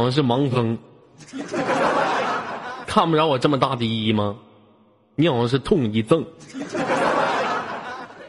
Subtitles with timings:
[0.00, 0.78] 好像是盲僧，
[2.86, 4.36] 看不着我这么大的一吗？
[5.14, 6.24] 你好像是痛一赠。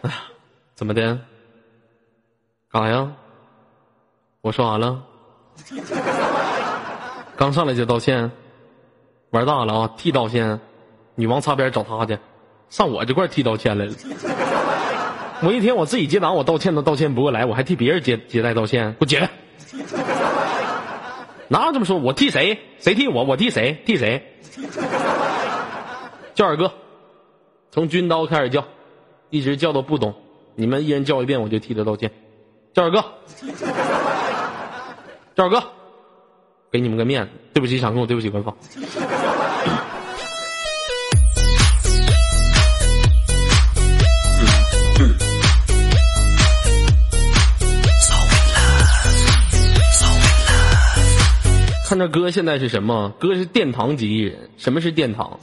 [0.02, 0.24] 哎呀，
[0.76, 1.18] 怎么的？
[2.70, 3.14] 干啥呀？
[4.42, 5.02] 我说完了。
[7.38, 8.32] 刚上来就道歉，
[9.30, 9.92] 玩大了啊！
[9.96, 10.60] 替道歉，
[11.16, 12.20] 女王擦边找他去，
[12.70, 13.94] 上我这块替道歉来了。
[15.42, 19.30] 我一天我自己接档，我道歉都道歉不过来，我还替别人接接待道歉，给我解开！
[21.52, 21.98] 哪有这么说？
[21.98, 22.60] 我替谁？
[22.80, 23.26] 谁替我？
[23.26, 23.78] 我替谁？
[23.86, 24.38] 替谁？
[26.34, 26.72] 叫二哥，
[27.72, 28.64] 从军刀开始叫，
[29.30, 30.14] 一直叫到不懂。
[30.56, 32.10] 你们一人叫一遍，我就替他道歉。
[32.74, 33.04] 叫二哥，
[35.36, 35.62] 叫二哥，
[36.72, 38.56] 给你们个面子，对不起场控，对不起官方。
[52.02, 53.14] 那哥现在是什么？
[53.20, 54.50] 哥是殿堂级艺人。
[54.58, 55.40] 什么是殿堂？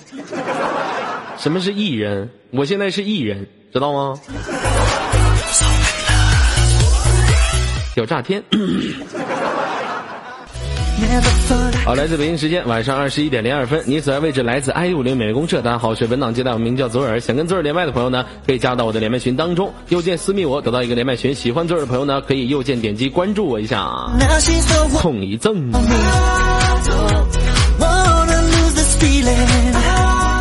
[1.38, 2.28] 什么是艺人？
[2.50, 4.18] 我现在是艺人，知道吗？
[7.94, 8.42] 小炸天。
[11.84, 15.62] 好，来自北京时间晚上二十一点零二分，你所在位置来自 i 五零美味公社。
[15.62, 17.18] 大家好，我是本档接待，我名叫左耳。
[17.18, 21.34] 想跟左耳连麦的朋友呢，可以加到我的连麦群当中，右键私密我，得到一个连麦群。
[21.34, 23.88] 喜欢左耳的朋友呢，可以右键点击关注我一下。
[25.00, 25.70] 痛一赠。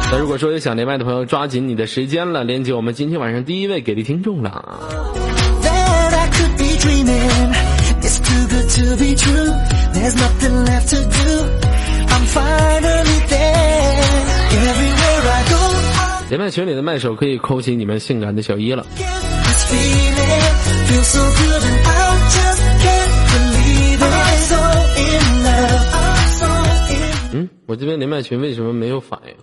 [0.10, 4.66] 那如果说有想连麦的朋友，抓紧你的时间了，连接我们今天晚上第一位给力听众了。
[16.30, 18.86] 连麦群里的麦手可以扣起你们性感的小一了。
[27.34, 29.36] 嗯，我这边连麦群为什么没有反应？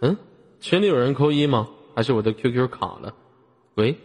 [0.00, 0.16] 嗯，
[0.60, 1.68] 群里有人扣一吗？
[1.94, 3.12] 还是我的 QQ 卡了？
[3.74, 3.96] 喂？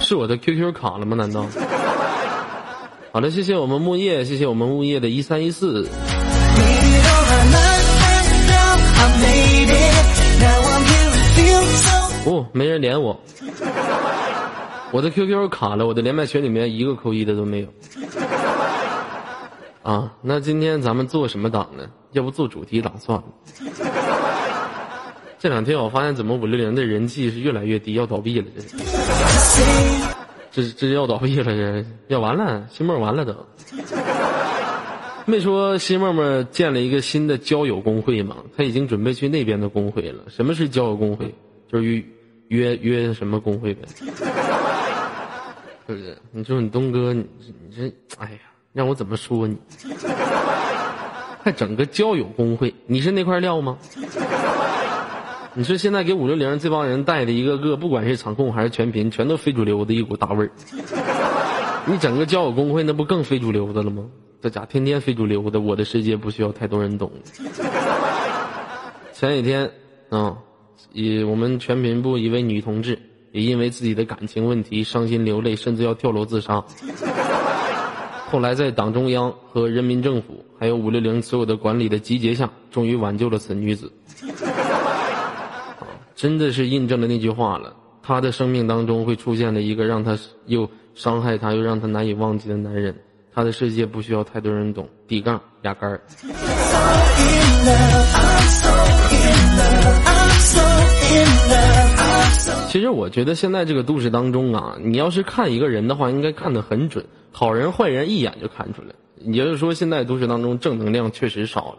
[0.00, 1.14] 是我的 QQ 卡了吗？
[1.16, 1.46] 难道？
[3.12, 5.88] 好的，谢谢我们木叶，谢谢我们木叶的一三一四。
[12.26, 13.18] 哦，没人连我，
[14.92, 17.68] 我的 QQ 卡了，我的连麦群里面一个扣一的都没有。
[19.82, 21.84] 啊，那今天咱们做什么档呢？
[22.12, 23.24] 要不做主题档算了。
[25.40, 28.46] 这两天我发现，怎么五六零的人气是越来越低，要倒闭了，
[30.52, 30.62] 这。
[30.62, 33.34] 这这要倒闭了，这要完了，新梦完了都。
[35.24, 38.36] 没说新梦梦建了一个新的交友公会吗？
[38.54, 40.24] 他已经准备去那边的公会了。
[40.28, 41.34] 什么是交友公会？
[41.72, 42.04] 就是约
[42.48, 43.88] 约约什么公会呗？
[43.96, 44.04] 是
[45.86, 46.18] 不是？
[46.32, 47.84] 你说你东哥，你你这，
[48.18, 48.40] 哎呀，
[48.74, 49.56] 让我怎么说你？
[51.42, 52.74] 还整个交友公会？
[52.86, 53.78] 你是那块料吗？
[55.54, 60.50] 你说现在给五六零这帮人带的一个个，不管是场控还是全屏，全都非主流的一股大味儿。
[61.86, 64.04] 你整个交友公会，那不更非主流的了吗？
[64.40, 67.10] 这家天天非主流的，我的世界不需要太多人懂。
[69.12, 69.72] 前几天，
[70.08, 70.38] 啊，
[70.92, 72.98] 以我们全频部一位女同志，
[73.32, 76.64] 也因为自己的感情问题伤心流泪，甚至要跳楼自杀。
[78.30, 83.92] 后来在党中央和人民政府，还有五六零所有的管理的集结下，终于挽救了此女子。
[86.20, 92.94] 真的是印证了那句话了，他的生命当中会出现了一个让他又伤害他又让他难以忘记的男人，
[93.32, 94.86] 他的世界不需要太多人懂。
[95.08, 95.98] 底杠压杆儿。
[102.68, 107.02] 其实我觉得现在这个都市当中啊，你要是看一个人的话，应该看得很准，
[107.32, 108.88] 好人坏人一眼就看出来。
[109.16, 111.72] 也就是说，现在都市当中正能量确实少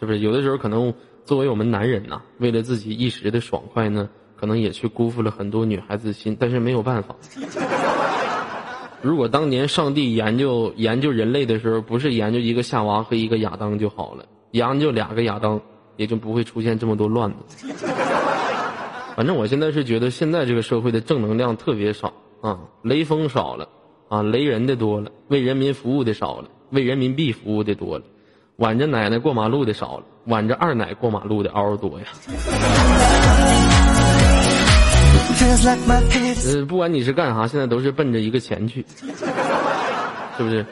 [0.00, 0.20] 是不是？
[0.20, 0.94] 有的时候可能。
[1.24, 7.14] 作为我们男人呐，为了自己一时的爽快呢，可能也去辜负了很多女孩子的心，但是没有办法。
[9.00, 15.60] 如果当年上帝研究研究人类的时候，不是研究一个夏娃和一个亚当就好了，研究两个亚当，
[15.96, 17.66] 也就不会出现这么多乱子。
[19.16, 23.68] 反正我现在是觉得，现在这个社会的正能量特别少啊，雷锋少了
[24.08, 28.04] 啊，雷人的多了，为人民服务的少了，为人民币服务的多了。
[28.56, 32.06] 挽着奶奶过马路的少了，挽着二奶过马路的嗷多呀。
[36.44, 38.84] 呃，不管你是干啥，现在都是奔着一个钱去，
[40.36, 40.64] 是不是？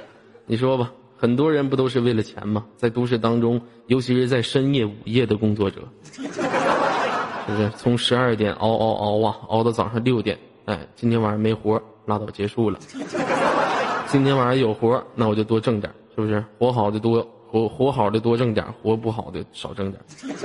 [0.47, 2.65] 你说吧，很多人不都是为了钱吗？
[2.77, 5.81] 在都市当中，尤其是在深夜午夜的工作者，
[6.13, 7.71] 是不是？
[7.77, 12.79] 从十二点熬熬熬啊，熬到早上六点，哎，今天晚上没活，拉倒，结束了。
[14.07, 16.45] 今天晚上有活那我就多挣点，是不是？
[16.59, 20.01] 活好的多，活活好的多挣点，活不好的少挣点。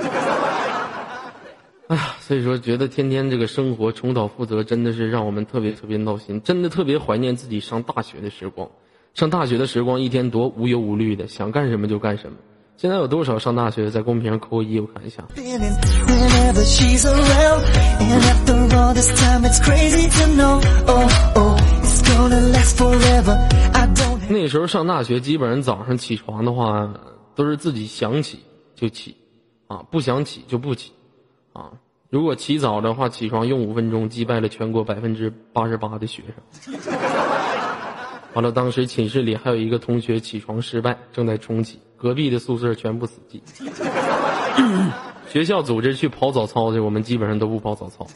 [1.86, 8.68] 哎呀，所以说觉得天天这个生活重蹈覆辙，真的是让我们特别特别闹心，真的特别怀念自己上大学的时光。
[9.14, 12.36] 上大学的时光，一天多无忧无虑的，想干什么就干什么。
[12.76, 15.22] 现在有多少上大学的在公屏上扣个一，我看一下。
[24.28, 26.92] 那时候上大学，基本上早上起床的话，
[27.34, 28.40] 都是自己想起
[28.74, 29.16] 就起，
[29.68, 30.92] 啊，不想起就不起，
[31.52, 31.72] 啊，
[32.10, 36.22] 如果起早的话，起床用五分钟击败了全国百分之八十八的学
[36.64, 36.74] 生。
[38.34, 43.42] 完了，当时寝室里还有一个同学起床失败，正在重启，隔壁的宿舍全部死机。
[45.28, 48.06] 学校组织去跑早操去，我们基本上都不跑早操。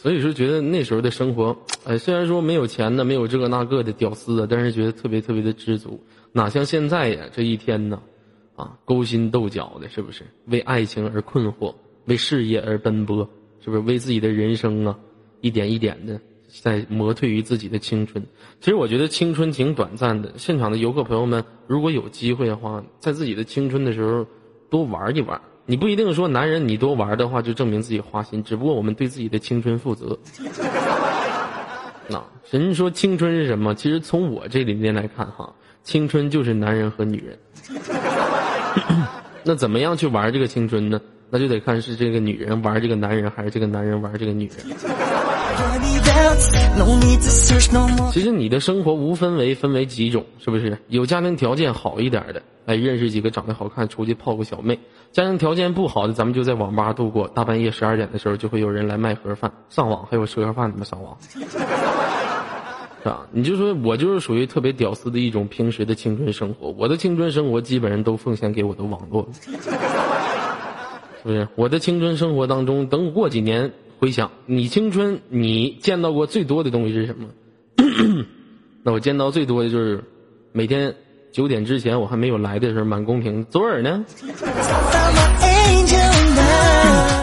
[0.00, 6.00] 所以说，觉得那时候的生活，哎，虽然说没有钱呢，没有这个那个的屌丝啊，但是觉得特别特别的知足。
[6.30, 8.00] 哪像现在呀，这一天呢，
[8.54, 10.22] 啊，勾心斗角的，是不是？
[10.46, 11.74] 为爱情而困惑，
[12.04, 13.28] 为事业而奔波，
[13.60, 13.82] 是不是？
[13.82, 14.96] 为自己的人生啊，
[15.40, 16.20] 一点一点的。
[16.62, 18.24] 在磨退于自己的青春，
[18.60, 20.32] 其实我觉得青春挺短暂的。
[20.38, 24.24] 现场的游客朋友们，如果有机会的话，在自己的青春的时候
[24.70, 25.38] 多玩一玩。
[25.70, 30.18] 你不一定说男人你多玩的话就证明自己花心，只不过我们对自己的青春负责。
[32.08, 33.74] 那人说青春是什么？
[33.74, 37.38] 其实从我这里面来看哈，青春就是男人和女人。
[39.44, 40.98] 那怎么样去玩这个青春呢？
[41.28, 44.74] 那就得看是这个女人玩这个男人，还是这个男人玩这个女人。
[48.12, 50.78] 其实你的生活无分为分为几种，是不是？
[50.88, 54.76] 有家庭条件好一点的，哎，认识几个长得好看，出去泡个小妹；
[55.12, 57.28] 家庭条件不好的，咱们就在网吧度过。
[57.28, 61.16] 大半夜十二点的时候，就会有人来卖盒饭、上网，还有吃盒饭怎么上网？
[63.02, 63.26] 是吧？
[63.30, 66.74] 你就说我就是属于特别屌丝的一种平时的青春生活。
[66.76, 69.50] 我的青春生活基本上都奉献给我的网络， 是
[71.22, 71.48] 不是？
[71.54, 73.72] 我的青春生活当中，等过几年。
[73.98, 77.26] 回想你青春，你见到过最多的东西是什么？
[78.84, 80.04] 那我见到最多的就是
[80.52, 80.94] 每天
[81.32, 84.04] 九点之前我还没有来的时候，满公屏左耳呢。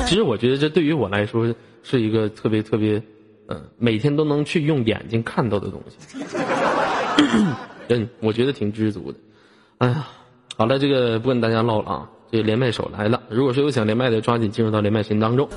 [0.06, 3.02] 其实我觉得这对于我来说是一个特别特别，
[3.48, 6.18] 嗯，每天都能去用眼睛看到的东西。
[7.88, 9.18] 嗯，我觉得挺知足的。
[9.78, 10.06] 哎呀，
[10.58, 13.24] 好了，这个不跟大家唠了啊，这连麦手来了。
[13.30, 15.50] 如果说有想连麦的，抓紧进入到连麦群当中。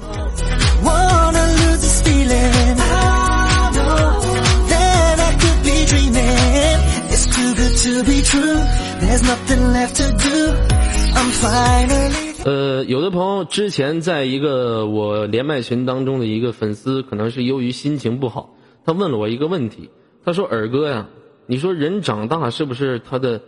[12.44, 19.88] 呃，有的朋友之前在一个我连麦群当中的一个粉丝，可能是由于心情不好，他问了我一个问题，
[20.25, 21.08] 他说：“尔哥呀，
[21.46, 23.40] 你说人长大是不是他的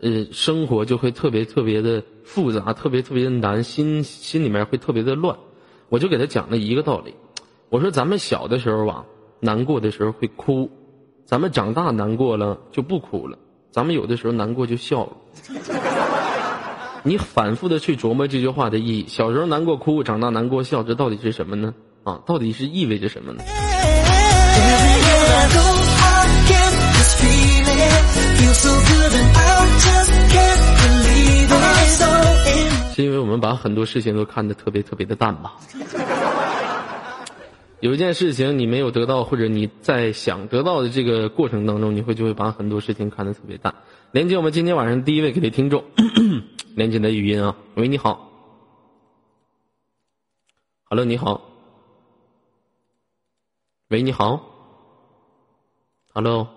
[0.00, 5.36] 呃生活就会特别特别的复杂，特别特别的难，心心里面会特别的乱？”
[5.90, 7.14] 我就给他讲了一个道理。
[7.70, 9.04] 我说咱们小的时候啊，
[9.38, 10.68] 难过的时候会哭，
[11.24, 13.38] 咱们长大难过了就不哭了，
[13.74, 15.10] 咱们有的时候难过就笑了。
[17.02, 21.74] 你反复的去琢磨这句话的意义，小时候难过哭，长大难过笑，这到底是什么呢？
[22.04, 23.42] 啊，到底是意味着什么呢？
[32.94, 35.54] 是因为我们把很多事情都看得特别特别的淡吧。
[37.84, 43.74] 有一件事情你没有得到，或者你在想得到的这个过程当中，你会就会把很多事情看得特别淡。
[44.10, 45.84] 连接我们今天晚上第一位给的听众，
[46.74, 48.30] 连接的语音啊，喂，你好
[50.84, 51.42] ，Hello，你好，
[53.88, 54.40] 喂，你好
[56.14, 56.48] ，Hello，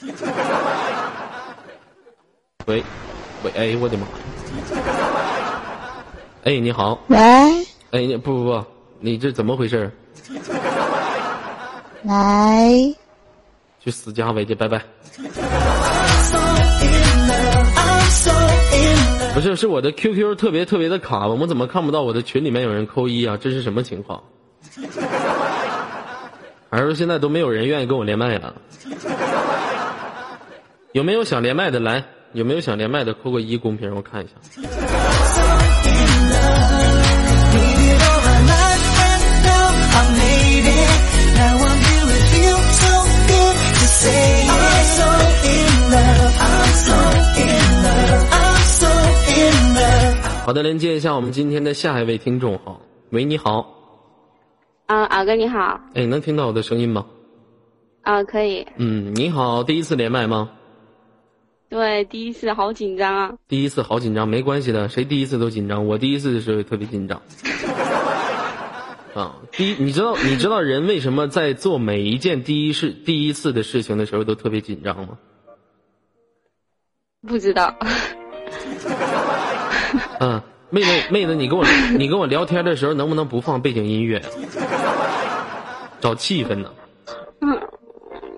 [2.64, 2.82] 喂，
[3.44, 4.06] 喂，哎，我的妈，
[6.44, 7.18] 哎，你好，喂，
[7.90, 8.64] 哎，不不不，
[9.00, 9.92] 你这怎么回事？
[12.04, 12.94] 来，
[13.80, 14.82] 去死家呗，去拜拜。
[19.34, 23.36] 不是，是我的 QQ 特别特别的卡，我们怎么看不到我的群里面有人扣一啊？
[23.40, 24.22] 这是什么情况？
[26.70, 28.54] 还是说现在都没有人愿意跟我连麦了？
[30.92, 32.04] 有没有想连麦的来？
[32.32, 34.34] 有没有想连麦的扣个一公屏，我看一下。
[50.44, 52.78] 好的，连接一下我们今天的下一位听众哈。
[53.08, 53.74] 喂，你好。
[54.84, 55.80] 啊，敖哥你好。
[55.94, 57.06] 哎，能听到我的声音吗？
[58.02, 58.66] 啊，可以。
[58.76, 60.50] 嗯，你好，第一次连麦吗？
[61.70, 63.32] 对，第一次好紧张啊。
[63.48, 65.86] 第一次好紧张，没关系的，谁第一次都紧张。
[65.86, 67.22] 我第一次的时候也特别紧张。
[69.14, 75.16] 啊，第一，你知道你知道人为什么在做每一件第一事第一次的事情的时候都特别紧张吗？
[77.26, 77.74] 不知道。
[80.24, 80.40] 嗯，
[80.70, 81.62] 妹子妹子，你跟我
[81.98, 84.22] 你跟我聊天的时候能不能不放背景音乐？
[86.00, 86.70] 找气氛呢。
[87.42, 87.60] 嗯，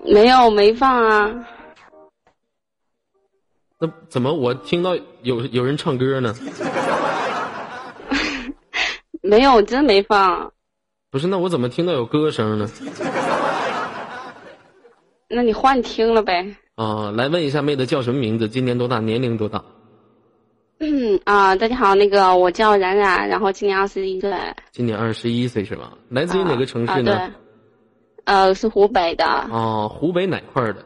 [0.04, 1.32] 没有，没放啊。
[3.78, 6.34] 那怎么我听到有有人唱歌呢？
[9.22, 10.52] 没有，真没放。
[11.12, 12.68] 不是，那我怎么听到有歌声呢？
[15.28, 16.56] 那你换听了呗。
[16.74, 18.48] 啊，来问一下妹子叫什么名字？
[18.48, 18.98] 今年多大？
[18.98, 19.62] 年龄多大？
[20.78, 24.32] 嗯 啊，大家好，那个我叫冉冉，然后今年二十一岁。
[24.72, 25.92] 今年二十一岁是吧？
[26.10, 27.32] 来自于哪个城市呢？
[28.24, 29.24] 呃，是湖北的。
[29.50, 30.84] 哦，湖北哪块的？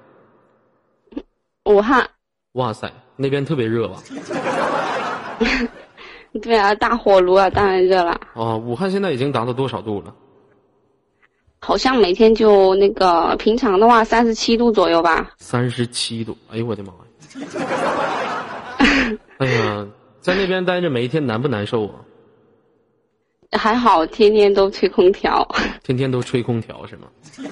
[1.64, 2.08] 武汉。
[2.52, 4.02] 哇塞，那边特别热吧？
[6.42, 8.20] 对啊，大火炉啊，当然热了。
[8.34, 10.14] 哦，武汉现在已经达到多少度了？
[11.62, 15.32] 好像每天就那个平常的话，三十七度左右吧。
[15.38, 18.29] 三十七度，哎呦我的妈呀！
[19.40, 19.86] 哎呀，
[20.20, 21.94] 在那边待着，每一天难不难受啊？
[23.58, 25.48] 还好，天天都吹空调。
[25.82, 27.08] 天天都吹空调是吗？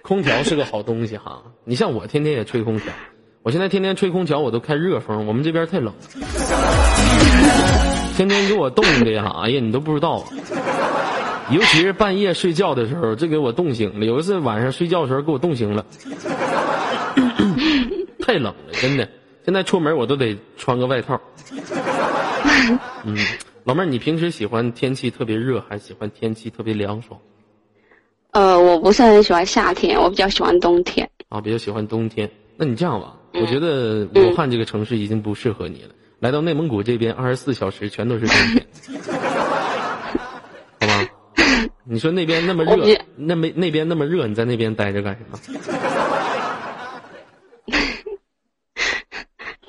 [0.00, 2.90] 空调是个好东西哈，你像我天天也吹空调，
[3.42, 5.92] 我现在天天吹空调，我都开热风，我们这边太冷，
[8.16, 10.24] 天天给我冻的呀，哎呀，你都不知道，
[11.50, 14.06] 尤其是半夜睡觉的时候，这给我冻醒了。
[14.06, 15.84] 有一次晚上睡觉的时候给我冻醒了，
[18.20, 19.06] 太冷了，真的，
[19.44, 21.20] 现在出门我都得穿个外套。
[23.04, 23.16] 嗯，
[23.64, 27.18] 老妹儿，你平时喜欢天气特别热，还是喜欢天气特别凉爽？
[28.32, 31.10] 呃，我不是很喜欢夏天，我比较喜欢冬天。
[31.28, 32.30] 啊，比较喜欢冬天。
[32.56, 35.90] 那你这样吧，我觉得武汉这个城市已经不适合你了。
[36.20, 39.00] 来到内蒙古这边，二十四小时全都是冬天，
[40.80, 41.08] 好吧？
[41.84, 45.38] 你说那边那么热，那没那边那么热，你在那边待着干什么？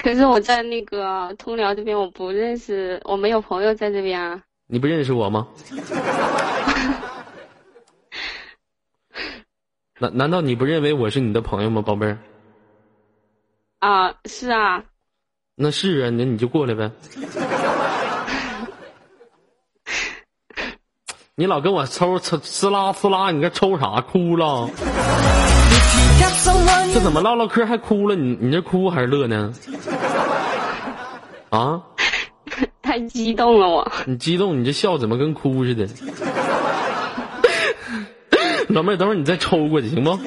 [0.03, 4.43] 可是我在那个通辽这边，我不认识，我没有朋友在这边啊。
[4.67, 5.48] 你不认识我吗？
[10.00, 12.17] 难难道你不认为我是你的朋友吗，宝贝儿？
[13.79, 14.83] 啊，是啊。
[15.55, 16.91] 那是啊，那你就过来呗。
[21.36, 24.01] 你老跟我抽抽呲啦呲啦，你这抽啥？
[24.01, 24.69] 哭了？
[26.93, 28.15] 这怎么唠唠嗑还哭了？
[28.15, 29.51] 你你这哭还是乐呢？
[31.50, 31.81] 啊？
[32.83, 33.91] 太激动了我。
[34.05, 34.59] 你激动？
[34.59, 35.88] 你这笑怎么跟哭似的？
[38.69, 40.17] 老妹儿，等会儿你再抽过去行不？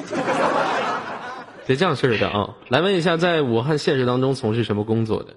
[1.65, 2.55] 别这样式儿的啊！
[2.69, 5.33] 来问一下，在武汉现实当中从事什么工作的？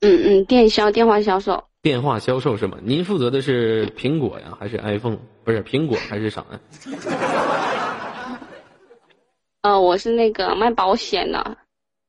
[0.00, 1.64] 嗯嗯，电销，电话销售。
[1.82, 2.78] 电话销售是吗？
[2.82, 5.18] 您负责的是苹果呀，还是 iPhone？
[5.44, 6.60] 不是苹果还是啥呀？
[9.64, 11.56] 呃，我是那个卖保险的。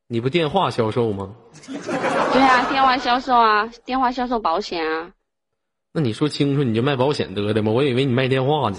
[0.10, 1.34] 你不电话销售吗？
[1.66, 5.10] 对啊，电话销售啊，电话销售保险啊。
[5.94, 7.72] 那你说清楚，你就卖保险得的吗？
[7.72, 8.78] 我以为你卖电话呢。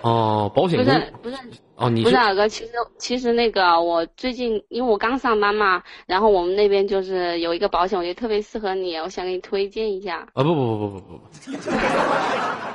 [0.00, 1.36] 哦，保险不是不是
[1.74, 10.26] 哦，你不是二哥，其实其实那个我最近因为我刚上班嘛，然后我们那边就是有一个保险，我觉得特别适合你，我想给你推荐一下。
[10.32, 11.20] 啊不不不不不不不，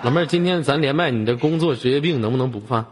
[0.06, 2.86] 老妹儿，今天咱连麦，你的工作职业病能不能不犯？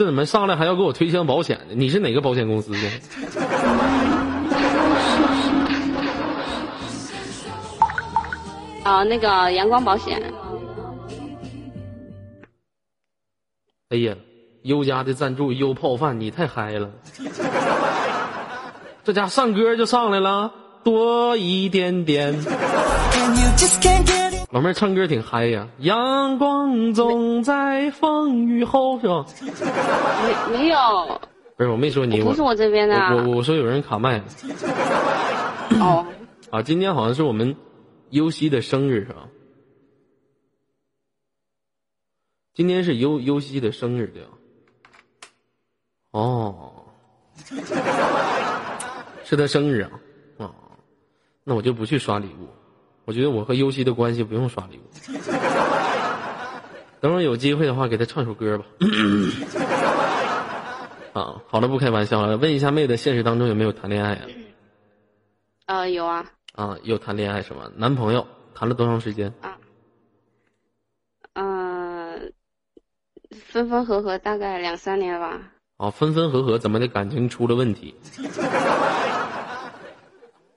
[0.00, 1.74] 这怎么上来还要给我推销保险呢？
[1.74, 2.78] 你是哪个保险公司的？
[8.82, 10.18] 啊，那个阳光保险。
[13.90, 14.14] 哎呀，
[14.62, 16.90] 优家的赞助优泡饭，你太嗨了！
[19.04, 20.50] 这家上歌就上来了，
[20.82, 22.34] 多一点点。
[24.50, 29.24] 老妹儿唱歌挺嗨呀，阳光总在风雨后，是吧？
[30.50, 31.20] 没没有。
[31.56, 32.96] 不是，我没说你，不是我这边的。
[33.16, 34.22] 我我说有人卡麦。
[35.80, 36.06] 哦。
[36.50, 37.56] 啊，今天好像是我们。
[38.10, 39.28] 优西的生日是吧？
[42.54, 44.30] 今天是优优西的生日对吧？
[46.10, 46.72] 哦，
[49.22, 49.90] 是他生日啊！
[50.38, 50.50] 啊，
[51.44, 52.48] 那我就不去刷礼物。
[53.10, 54.82] 我觉得我和优西的关系不用刷礼物。
[57.00, 58.64] 等会儿有机会的话，给他唱首歌吧。
[61.12, 62.36] 啊，好了，不开玩笑了。
[62.36, 64.22] 问一下妹子，现实当中有没有谈恋爱啊？
[65.66, 66.24] 呃，有啊。
[66.54, 67.68] 啊，有谈恋爱是吗？
[67.74, 69.34] 男朋友谈了多长时间？
[69.40, 69.58] 啊，
[71.32, 72.32] 嗯，
[73.32, 75.50] 分分合合大概两三年吧。
[75.78, 77.92] 啊，分分合合，怎么的感情出了问题？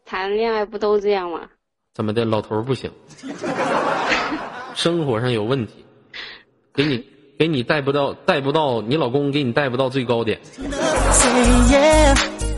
[0.05, 1.49] 谈恋爱不都这样吗？
[1.93, 2.89] 怎么的，老头儿不行，
[4.73, 5.85] 生活上有问题，
[6.73, 7.05] 给你
[7.37, 10.39] 给你带不到带不到，你老公给你带不到最高点，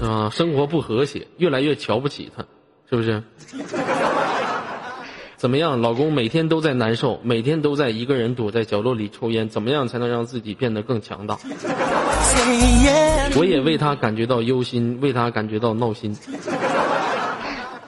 [0.01, 2.45] 啊，生活不和谐，越来越瞧不起他，
[2.89, 3.21] 是不是？
[5.35, 11.37] 怎么样，老公每天都在难受，每天都在一个人躲在角落里抽烟，怎么样才能让自己变得更强大？
[13.35, 16.15] 我也为他感觉到忧心，为他感觉到闹心。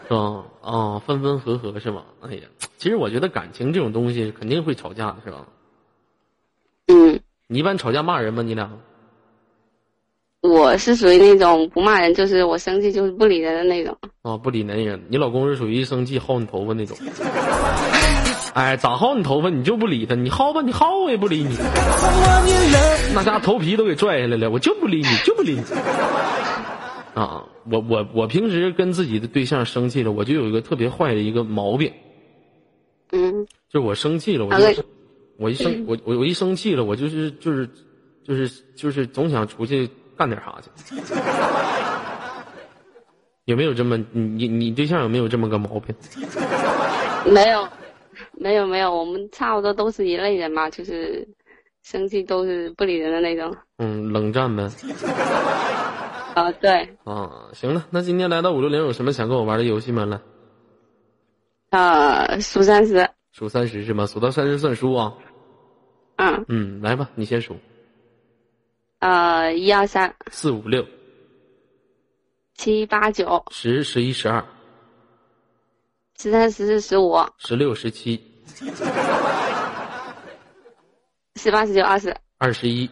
[0.07, 0.43] 是吧？
[0.61, 2.03] 啊，分分合合是吧？
[2.21, 2.43] 哎呀，
[2.77, 5.45] 其实我觉得感情这种东西肯定会吵架的，是吧？
[6.87, 8.41] 嗯，你一般吵架骂人吗？
[8.41, 8.71] 你俩？
[10.41, 13.97] 我是属于那种不骂人，就是我生气就是不理人的那种。
[14.21, 15.01] 啊，不理男人。
[15.09, 16.95] 你老公是属于一生气薅你头发那种。
[18.53, 20.15] 哎，咋薅你头发你就不理他？
[20.15, 21.57] 你薅吧，你薅我也不理你。
[23.13, 25.63] 那家头皮都给拽下来了，我就不理你，就不理你。
[27.17, 31.91] 啊，我我我平时跟自己的对象生气了，我就有一个特别坏的一个毛病，
[33.11, 34.83] 嗯，就是我生气了，我就
[35.39, 37.67] 我一生我我我一生气了，我就是就是
[38.23, 40.69] 就是就是总想出去干点啥去。
[43.45, 45.95] 有没有这么你你你对象有没有这么个毛病？
[47.33, 47.67] 没有，
[48.33, 51.27] 没有没有，我们差不多都是一类人嘛，就是
[51.81, 53.51] 生气都是不理人的那种。
[53.77, 54.69] 嗯，冷战呗。
[56.37, 56.95] 啊，对。
[57.03, 60.05] 啊，行了，那今天来到五六零，有什么想跟我玩的游戏吗？
[60.05, 60.21] 来。
[61.71, 63.09] 呃，数三十。
[63.31, 64.05] 数三十是吗？
[64.05, 65.15] 数到三十算输啊。
[66.17, 66.45] 嗯。
[66.47, 67.57] 嗯，来吧，你先数。
[68.99, 70.13] 呃，一二三。
[70.29, 70.85] 四五六。
[72.53, 73.43] 七八九。
[73.49, 74.45] 十十一十二。
[76.19, 77.17] 十三十四十五。
[77.39, 78.23] 十六十七。
[81.35, 82.15] 十八十九二十。
[82.37, 82.87] 二十一。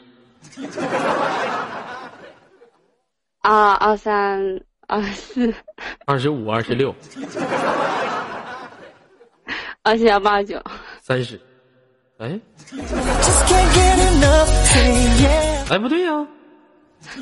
[3.48, 5.54] 二二三二四，
[6.08, 6.92] 二十五二十六，
[9.84, 10.60] 二十幺八九，
[11.04, 11.40] 三十，
[12.18, 12.40] 哎，
[15.70, 16.28] 哎不对呀，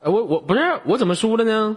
[0.00, 1.76] 哎我我不是我怎么输了呢？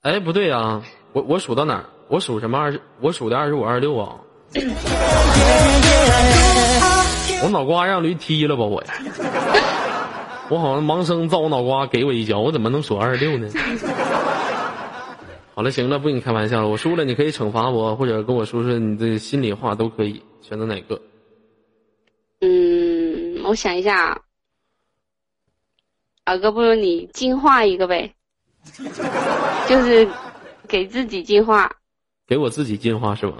[0.00, 0.80] 哎不对呀，
[1.12, 1.84] 我我数到哪儿？
[2.08, 2.56] 我数什么？
[2.58, 2.80] 二十？
[3.00, 4.16] 我数的二十五二十六啊。
[7.42, 8.94] 我脑瓜让驴踢了吧我呀！
[10.48, 13.48] 我好像盲生造我脑瓜给我一脚，我怎么能数二十六呢？
[15.54, 16.68] 好了，行了，不跟你开玩笑了。
[16.68, 21.00] 我输了，你可以惩罚我，或者跟我说说你的心里话都可以，选择哪个？
[22.40, 24.20] 嗯，我想一下，
[26.24, 28.12] 二哥，不如你进化一个呗，
[29.68, 30.08] 就是
[30.66, 31.70] 给自己进化。
[32.26, 33.36] 给我自己进化是吧？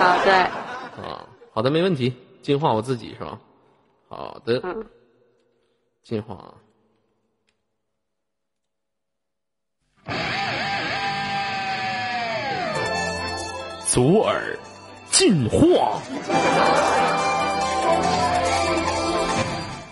[0.00, 0.32] 啊，对。
[0.32, 2.12] 啊，好的，没问题。
[2.46, 3.40] 进化我自己是吧？
[4.08, 4.62] 好的，
[6.04, 6.54] 进化。
[13.84, 14.56] 左耳
[15.10, 16.00] 进化，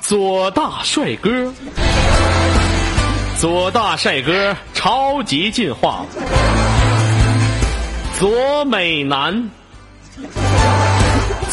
[0.01, 1.53] 左大帅哥，
[3.41, 6.07] 左大帅哥超级进化，
[8.17, 9.51] 左美男。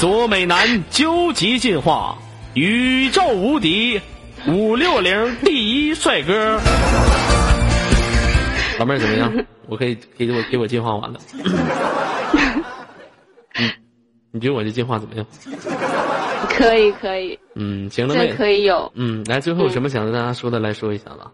[0.02, 2.18] 左美男究极进化，
[2.56, 4.02] 宇宙无敌，
[4.48, 6.60] 五六零第一帅哥。
[8.80, 9.32] 老妹儿怎么样？
[9.68, 11.20] 我可以给我给我进化完了。
[13.60, 13.70] 嗯，
[14.32, 15.24] 你觉得我这进化怎么样？
[16.50, 17.38] 可以可以。
[17.54, 18.92] 嗯，行了，这可以有。
[18.96, 20.60] 嗯，来，最后有什么想跟大家说的？
[20.60, 21.32] 来说一下吧。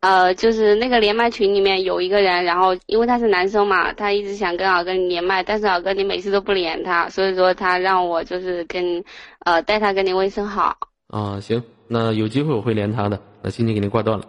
[0.00, 9.04] 呃，就是那个连麦群里面有一个人，然后因为他是男生嘛，他一直想跟老哥你连麦，但是老哥你每次都不连他，所以说他让我就是跟，
[9.44, 10.74] 呃，带他跟你问声好。
[11.08, 14.24] 啊，行，那有机会我会连他的，那今天给您挂断了。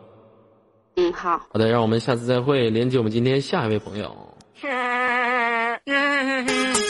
[0.97, 1.37] 嗯，好。
[1.37, 4.13] 好的，让我们下次再会，连接我们今天下一位朋友。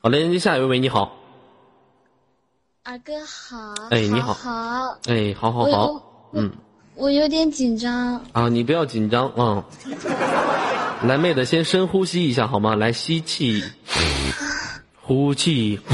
[0.00, 1.16] 好嘞，连接下一位，喂，你好。
[2.82, 3.74] 二哥好。
[3.90, 4.34] 哎，你好。
[4.34, 4.98] 好。
[5.06, 6.30] 哎，好好好。
[6.34, 6.50] 嗯。
[6.94, 8.20] 我有点紧张。
[8.32, 9.64] 啊，你不要紧张啊。
[11.04, 12.76] 来，妹子，先深呼吸一下好吗？
[12.76, 13.64] 来，吸气，
[15.00, 15.80] 呼气。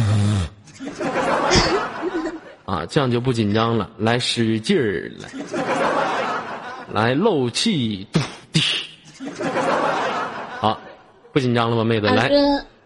[2.66, 3.88] 啊，这样就不紧张了。
[3.96, 5.10] 来，使劲儿
[6.92, 8.06] 来，来漏气。
[10.60, 10.78] 好，
[11.32, 12.06] 不紧张了吧，妹子？
[12.06, 12.30] 来，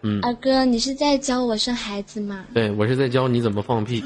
[0.01, 2.45] 嗯，二哥，你是在教我生孩子吗？
[2.53, 4.03] 对我是在教你怎么放屁。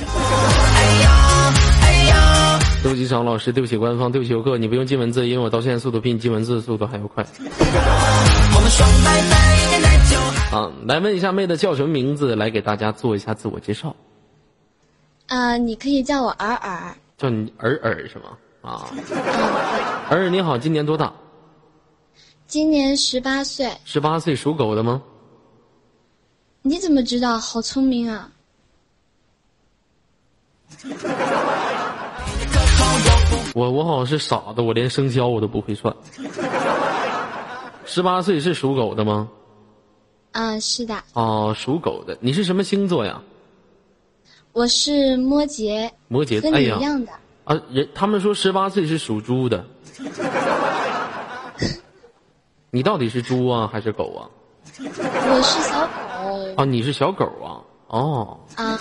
[2.82, 7.24] 对不起，张老师，对不起，官方，对不起游客，你不用进文字，因为我到现在速度比你进文字的速度还要快。
[10.52, 12.36] 啊，来问一下妹子叫什么名字？
[12.38, 13.94] 来给大家做一下自我介绍。
[15.28, 16.96] 啊、你可以叫我尔尔。
[17.18, 18.30] 叫你尔尔是吗？
[18.62, 19.04] 啊，嗯，
[20.10, 21.12] 尔尔你好，今年多大？
[22.50, 23.72] 今年十八岁。
[23.86, 25.04] 十八岁，属狗的吗？
[26.64, 27.38] 你怎么知道？
[27.38, 28.32] 好聪明啊！
[33.54, 35.96] 我我好像是傻子，我连生肖我都不会算。
[37.86, 39.30] 十八岁是属狗的吗？
[40.32, 42.18] 啊、是的，哦，属狗的。
[42.20, 43.22] 你是什么星座呀？
[44.54, 46.42] 我是摩羯，摩羯。
[46.42, 47.12] 和哎呀，你一样的。
[47.44, 49.64] 啊，人他们说十八岁是属猪的。
[52.72, 54.30] 你到底是猪啊还是狗啊？
[54.80, 55.92] 我是小狗
[56.56, 57.58] 啊，你是小狗啊？
[57.88, 58.78] 哦，啊，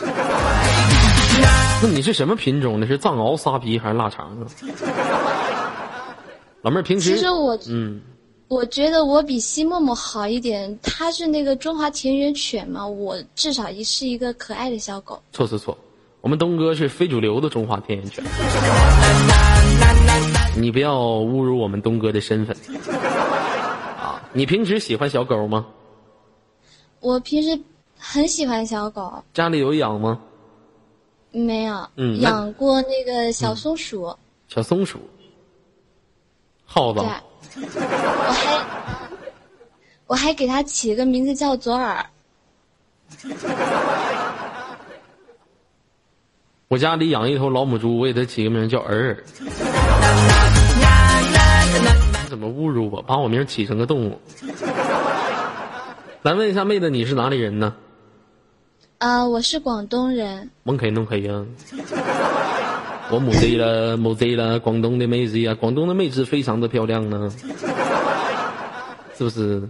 [1.82, 2.86] 那你是什么品种呢？
[2.86, 4.46] 是藏獒、沙皮还是腊肠啊？
[6.60, 8.00] 老妹儿平时其实我嗯，
[8.48, 15.18] 我觉得我比西默默好一点，它是那个中华田园犬嘛，我至少也是一个可爱的小狗。
[15.32, 15.78] 错错错，
[16.20, 18.22] 我们东哥是非主流的中华田园犬。
[20.56, 22.54] 你不要侮辱我们东哥的身份
[22.90, 23.37] 啊！
[24.32, 25.66] 你平时喜欢小狗吗？
[27.00, 27.60] 我平时
[27.96, 30.20] 很喜欢小狗，家里有养吗？
[31.30, 34.16] 没有、嗯养过那个小松鼠，
[34.48, 34.98] 小松鼠、
[36.64, 37.08] 耗子对，
[37.66, 38.64] 我还
[40.08, 42.04] 我还给它起了个名字叫左耳。
[46.68, 49.24] 我家里养一头老母猪，我给它起个名叫尔尔。
[52.28, 53.00] 你怎么侮辱我？
[53.00, 54.18] 把我名起成个动物？
[56.20, 57.74] 来问一下妹子，你是哪里人呢？
[58.98, 61.46] 啊、我是广东人，蒙开弄开呀！
[63.10, 67.32] 我母贼了， 母贼了，广东的妹子呀，广东的妹子非常的漂亮呢，
[69.16, 69.62] 是不是？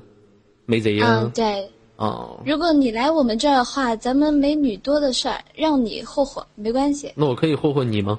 [0.67, 1.31] 妹贼呀嗯，？
[1.33, 1.71] 对。
[1.95, 8.19] 哦，如果你来我们这儿的话，咱们美女多的事儿，让你霍霍没关系，那我可以霍霍你吗？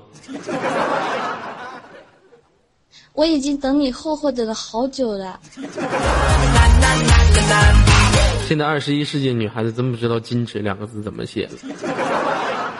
[3.19, 5.37] 我已经等你霍霍等了好久了。
[8.47, 11.51] 现在二十一世纪女孩子真不知道“矜持”两个字怎么写了。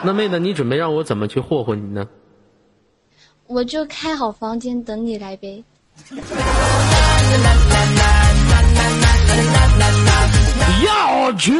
[0.02, 2.08] 那妹子，你准备让我怎么去霍霍你呢？
[3.48, 5.62] 我就开好房间等你来呗。
[10.86, 11.52] 要去。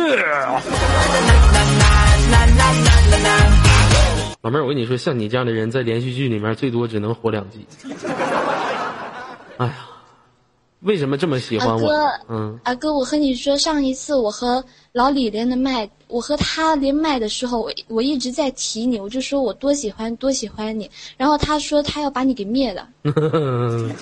[4.41, 7.67] 老妹儿，我跟你说，像你这样的人，在连续剧里面最多只能活两集。
[9.61, 9.75] 哎呀，
[10.81, 12.09] 为什么这么喜欢我二哥？
[12.31, 22.89] 嗯，阿哥，我和你说，上一次我和老李连的麦，我和他连麦的时候，我我一直在提你，我就说我多喜欢多喜欢你，然后他说他要把你给灭了。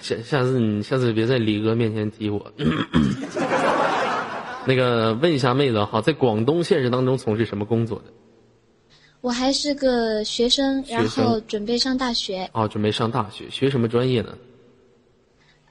[0.00, 2.52] 下下次你下次别在李哥面前提我。
[4.66, 8.12] 那个问一下妹子哈，在广东现实当中从事什么工作的？
[9.20, 14.36] 我还是个学生，学然后准备上大学，哦，准备上大学，学什么专业呢？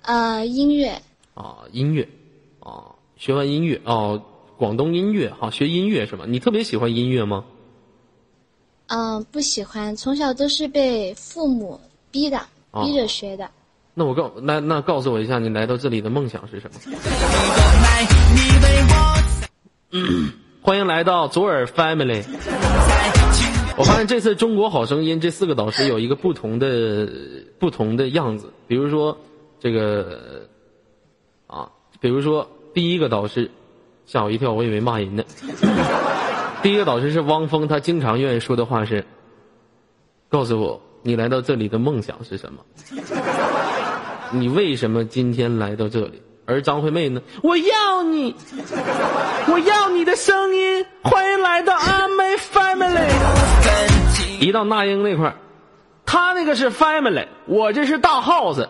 [0.04, 1.02] 呃，音乐，
[1.34, 2.08] 啊，音乐，
[2.60, 4.22] 啊，学完音乐哦，
[4.56, 6.26] 广东音乐哈，学音乐是吗？
[6.28, 7.44] 你特别喜欢音乐吗？
[8.88, 11.80] 嗯、不喜欢，从小都是被父母
[12.12, 12.40] 逼的，
[12.72, 13.50] 哦逼着学的。
[13.96, 16.80] 那我告那那告诉我一下，你来到这里的梦想是什么？
[19.92, 20.32] 嗯
[20.62, 22.24] 欢迎来到左耳 Family。
[23.80, 27.10] 我发现这次《中国好声音》这四个导师有一个不同的
[27.60, 29.18] 不同的样子，比如说
[29.58, 30.50] 这个
[31.48, 33.50] 啊，比如说第一个导师
[34.06, 35.24] 吓我一跳，我以为骂人呢。
[36.62, 39.06] 第一个导师是汪峰，他经常愿意说的话是
[40.28, 42.60] ：“告诉我，你来到这里的梦想是什么？
[44.38, 47.22] 你为什么今天来到这里？”而张惠妹呢？
[47.44, 48.36] 我要你，
[49.54, 52.36] 我要你的声音，欢迎来到阿妹
[52.80, 54.40] Family。
[54.40, 55.36] 一到那英那块儿，
[56.06, 58.70] 他那个是 Family，我这是大 House。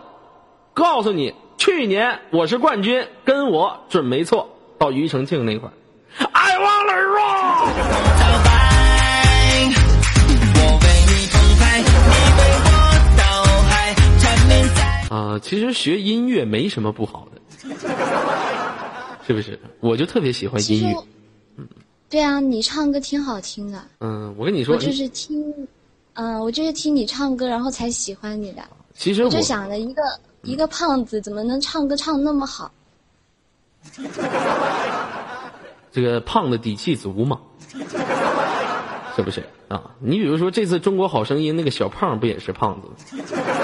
[0.74, 4.56] 告诉你，去年我是冠军，跟我准没错。
[4.78, 5.72] 到庾澄庆那块儿
[6.32, 7.68] ，I wanna rock。
[15.14, 17.40] 啊、其实学音乐没什么不好的，
[19.26, 19.60] 是不是？
[19.80, 20.96] 我就特别喜欢音乐。
[22.10, 25.68] 对啊，你唱歌挺好听的，嗯，我跟你说，我就是听，
[26.14, 28.62] 嗯、我就是听你唱歌，然后才喜欢你的。
[28.94, 30.02] 其实我我就想着一个
[30.42, 32.70] 一个胖子怎么能唱歌唱那么好？
[35.92, 37.40] 这个胖的底气足嘛，
[39.16, 39.90] 是不是啊？
[40.00, 42.88] 你比如说这次中国好声音那个小胖不也是胖子？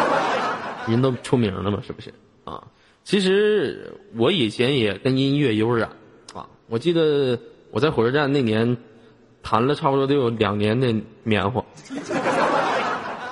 [0.89, 2.63] 人都出名了嘛，是不是啊？
[3.05, 5.91] 其实我以前也跟音乐有染
[6.33, 7.39] 啊，我记得
[7.71, 8.77] 我在火车站那年
[9.43, 11.65] 弹了差不多得有两年的棉花。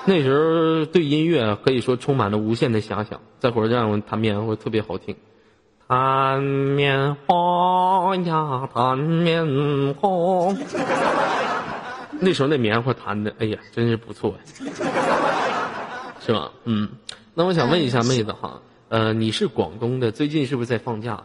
[0.07, 5.15] 那时候对音乐可以说充满了无限的遐想，在火车站我弹棉花特别好听，
[5.87, 10.55] 弹棉花呀弹棉花，
[12.19, 14.37] 那时候那棉花弹的，哎呀，真是不错呀，
[16.23, 16.51] 是吧？
[16.65, 16.87] 嗯，
[17.33, 21.23] 那我想问一下妹子哈，呃，你是广东的，最近是不是在放假？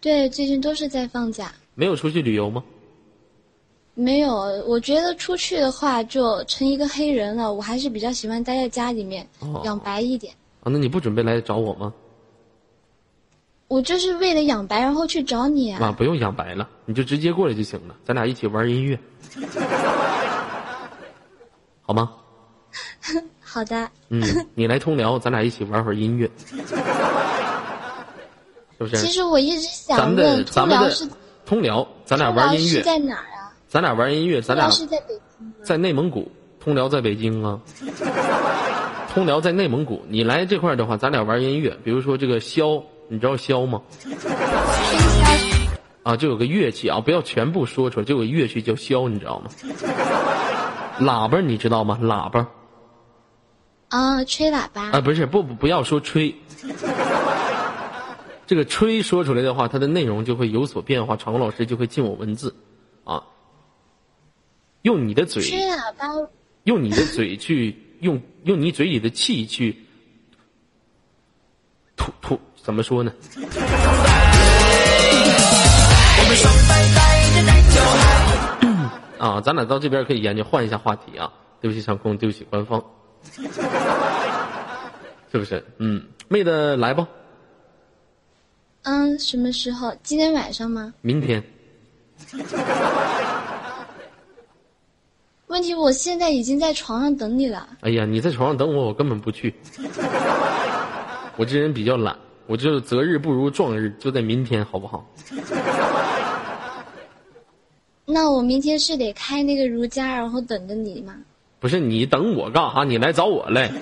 [0.00, 1.52] 对，最近都是在放假。
[1.74, 2.62] 没有出去旅游吗？
[3.94, 4.34] 没有，
[4.66, 7.52] 我觉得出去的话就成一个黑人了。
[7.52, 9.26] 我还是比较喜欢待在家里面，
[9.64, 10.34] 养白一点。
[10.62, 11.92] 啊，那你不准备来找我吗？
[13.68, 15.80] 我就是为了养白，然后去找你啊。
[15.84, 18.98] 啊，不用养白了，你就直接过来就行了，咱俩一起玩音乐，
[21.82, 22.12] 好吗？
[23.40, 23.88] 好的。
[24.08, 24.22] 嗯，
[24.54, 26.56] 你来通辽，咱俩一起玩会儿音乐，是
[28.78, 28.96] 不是？
[28.96, 30.90] 其实我一直想咱们的咱们的
[31.46, 33.52] 通辽，咱俩玩音乐在哪儿啊？
[33.68, 36.30] 咱俩玩音乐，咱俩是在北京，在内蒙古，
[36.60, 37.60] 通辽在北京啊。
[39.12, 41.76] 通辽在内蒙古，你来这块的话，咱俩玩音乐。
[41.84, 43.80] 比如说这个箫，你知道箫吗？
[46.02, 49.50] 啊，就有个乐器啊，不要全部说出来，就有个乐器叫箫，你知道吗？
[51.00, 51.98] 喇叭你知道吗？
[52.02, 52.46] 喇叭。
[53.90, 54.90] 啊，吹喇叭。
[54.90, 56.34] 啊，不是，不不不要说吹。
[58.46, 62.54] 这个吹说出来的话，它的内容就会有所变化，场控老师就会进我文字，
[63.04, 63.22] 啊。
[64.82, 65.42] 用你的嘴。
[66.64, 69.76] 用你的嘴去用用你嘴里的气去
[71.94, 73.12] 吐吐，怎么说呢？
[79.18, 81.32] 啊，咱俩到这边可以研究换一下话题啊！
[81.60, 82.82] 对不起场控，对不起官方，
[85.32, 85.64] 是不是？
[85.78, 87.06] 嗯，妹子来吧。
[88.84, 89.94] 嗯，什么时候？
[90.02, 90.92] 今天晚上吗？
[91.00, 91.42] 明天。
[95.46, 97.66] 问题，我现在已经在床上等你了。
[97.80, 99.54] 哎呀，你在床上等我，我根本不去。
[101.36, 102.14] 我这人比较懒，
[102.46, 105.06] 我就择日不如撞日，就在明天，好不好？
[108.04, 111.14] 那我明天是得开那个如家，然后等着你吗？
[111.58, 112.84] 不是，你等我干哈？
[112.84, 113.72] 你来找我来。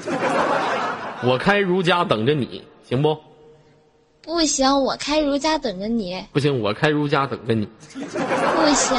[1.24, 3.18] 我开如家等着你，行不？
[4.22, 6.24] 不行，我开如家等着你。
[6.32, 7.68] 不行，我开如家等着你。
[7.92, 8.96] 不行。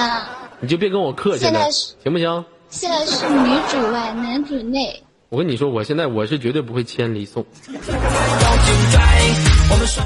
[0.60, 2.46] 你就别跟我客气了，行不行？
[2.70, 5.02] 现在是女主外，男主内。
[5.30, 7.46] 我跟你说，我现在我是绝对不会千里送。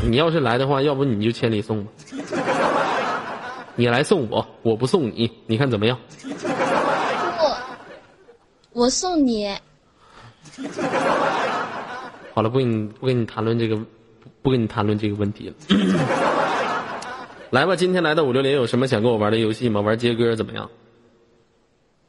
[0.04, 1.92] 你要是来的话，要不你就千里送吧。
[3.76, 6.00] 你来送我，我不送你，你看怎么样？
[8.74, 9.56] 不我送你。
[12.34, 13.78] 好了，不跟你不跟你谈论这个，
[14.48, 15.56] 不跟你谈论这个问题了。
[17.52, 19.82] 来吧，今天来到五六零，有什么想跟我玩的游戏吗？
[19.82, 20.70] 玩接歌怎么样？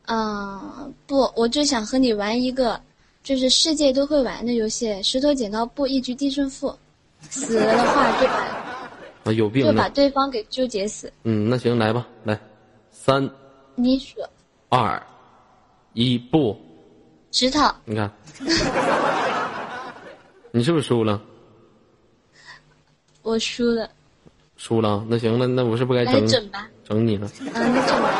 [0.07, 2.81] 啊，不，我就想和你玩一个，
[3.25, 6.73] 就是世界都会玩的游戏，石头剪刀布，一局定胜负，
[7.29, 8.35] 死了的话就把
[9.25, 11.13] 啊有病就把对方给纠结死。
[11.25, 12.39] 嗯，那行来吧，来，
[12.93, 13.29] 三，
[13.75, 14.23] 你说，
[14.69, 15.03] 二，
[15.93, 16.57] 一，不，
[17.33, 18.09] 石头，你看，
[20.53, 21.21] 你是不是输了？
[23.23, 23.91] 我输了，
[24.57, 28.11] 输了，那行了，那我是不该整整吧，整你了，啊，你整吧。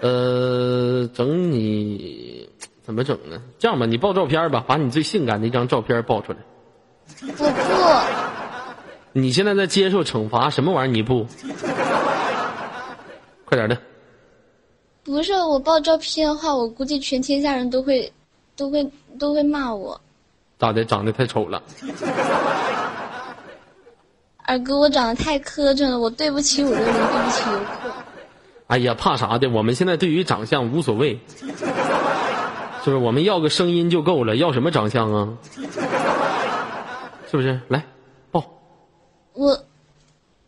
[0.00, 2.48] 呃，整你
[2.82, 3.42] 怎么整呢？
[3.58, 6.38] 这样吧，你报照片吧，把你最性感的一张照片报出来。
[7.22, 7.50] 我
[9.12, 9.18] 不。
[9.20, 10.92] 你现在在接受惩罚，什么玩意儿？
[10.92, 11.26] 你不？
[13.44, 13.76] 快点的。
[15.04, 18.12] 不是我报照片的话，我估计全天下人都会，
[18.56, 20.00] 都会都会骂我。
[20.58, 20.84] 咋的？
[20.84, 21.62] 长得太丑了。
[24.44, 27.92] 二哥，我长得太磕碜了，我对不起五六零，对不起游客。
[28.66, 29.48] 哎呀，怕啥的？
[29.50, 32.96] 我们现在对于长相无所谓， 是不是？
[32.96, 35.28] 我们要个声音就够了，要什么长相啊？
[37.30, 37.60] 是不是？
[37.68, 37.84] 来，
[38.30, 38.44] 抱。
[39.34, 39.58] 我，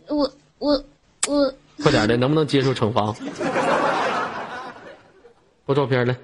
[0.08, 0.84] 我，我，
[1.28, 1.54] 我。
[1.82, 3.14] 快点的，能不能接受惩罚？
[5.66, 6.16] 我照片来。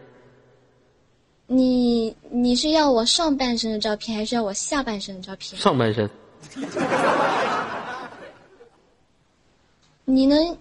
[1.47, 5.61] 你你是要我上半身的照片，还是要我下半身的照片？
[5.61, 6.09] 上半身。
[10.11, 10.59] 你能？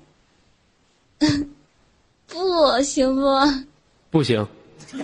[2.28, 3.22] 不行不？
[4.12, 4.48] 不行。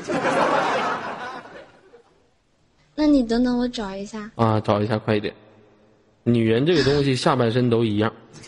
[2.98, 4.32] 那你等等，我找一下。
[4.36, 5.34] 啊，找一下，快一点。
[6.24, 8.12] 女人这个东西下半身都一样，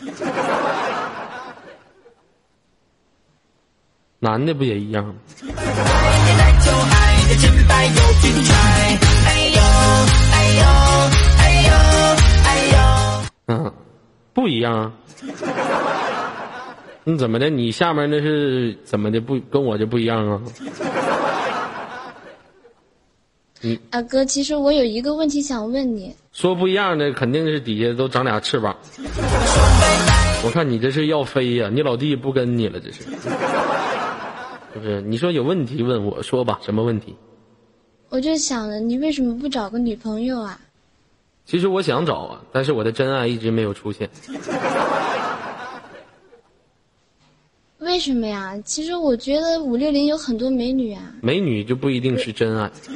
[4.18, 5.14] 男的不也一样吗？
[13.46, 13.72] 嗯，
[14.34, 14.92] 不一样啊。
[17.08, 17.48] 你怎么的？
[17.48, 19.18] 你下面那是怎么的？
[19.18, 20.42] 不跟我就不一样啊？
[23.90, 26.14] 二哥，其实我有一个问题想问你。
[26.34, 28.76] 说不一样的，肯定是底下都长俩翅膀。
[30.44, 33.04] 我看你这是要飞呀、你老弟不跟你了，这是，
[34.74, 35.00] 是不是？
[35.00, 37.16] 你说有问题问我说吧，什么问题？
[38.10, 40.60] 我就想着，你为什么不找个女朋友啊？
[41.46, 44.10] 其实我想找啊，但是我的真爱一直没有出现。
[47.78, 48.58] 为什么呀？
[48.64, 52.90] 其实我觉得五六零有很多美女啊，美女就不一定是真爱，是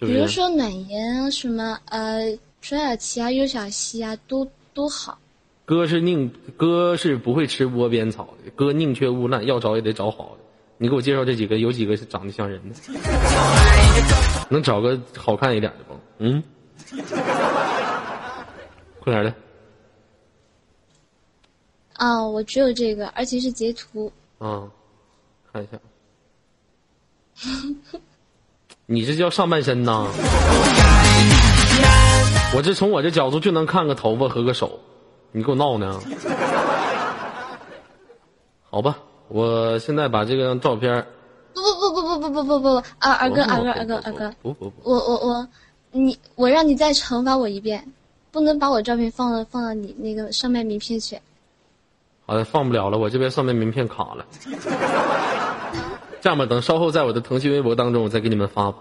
[0.00, 0.12] 不是？
[0.12, 5.18] 比如说暖言啊，什么呃卓小琪啊、尤小西啊，都都好。
[5.64, 10.38] 哥是宁哥是不会吃窝边草的，哥宁缺毋滥，要找也得找好的。
[10.78, 12.74] 你给我介绍这几个，有几个是长得像人的？
[14.48, 15.94] 能找个好看一点的不？
[16.18, 16.42] 嗯，
[18.98, 19.32] 快点的。
[22.00, 24.10] 啊，我只有这个，而且是截图。
[24.38, 24.64] 啊，
[25.52, 25.78] 看一下，
[28.86, 30.06] 你这叫上半身呐？
[32.54, 34.80] 我这从我这角度就能看个头发和个手，
[35.30, 36.00] 你给我闹呢？
[38.70, 41.06] 好吧，我现在把这个照片。
[41.52, 43.12] 不不不不不不不不不啊！
[43.12, 45.48] 二哥二哥二哥二哥，不不不，我我我，
[45.90, 47.92] 你我让你再惩罚我一遍，
[48.30, 51.20] 不能把我照片放到放到你那个上麦名片去。
[52.30, 54.24] 好的，放不了了，我这边上面名片卡了。
[56.20, 58.78] 这样吧，等稍后在我的腾讯微博当中，我再给你们发吧。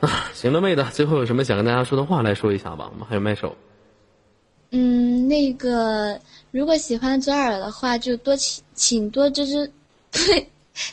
[0.00, 2.90] 啊， 行了，妹子，最后有什么想跟大家说的话来说一下吧？
[2.90, 3.54] 我们还有麦手。
[4.70, 6.18] 嗯，那个
[6.50, 9.70] 如果喜欢左耳的话，就多请请多支持，
[10.12, 10.48] 对，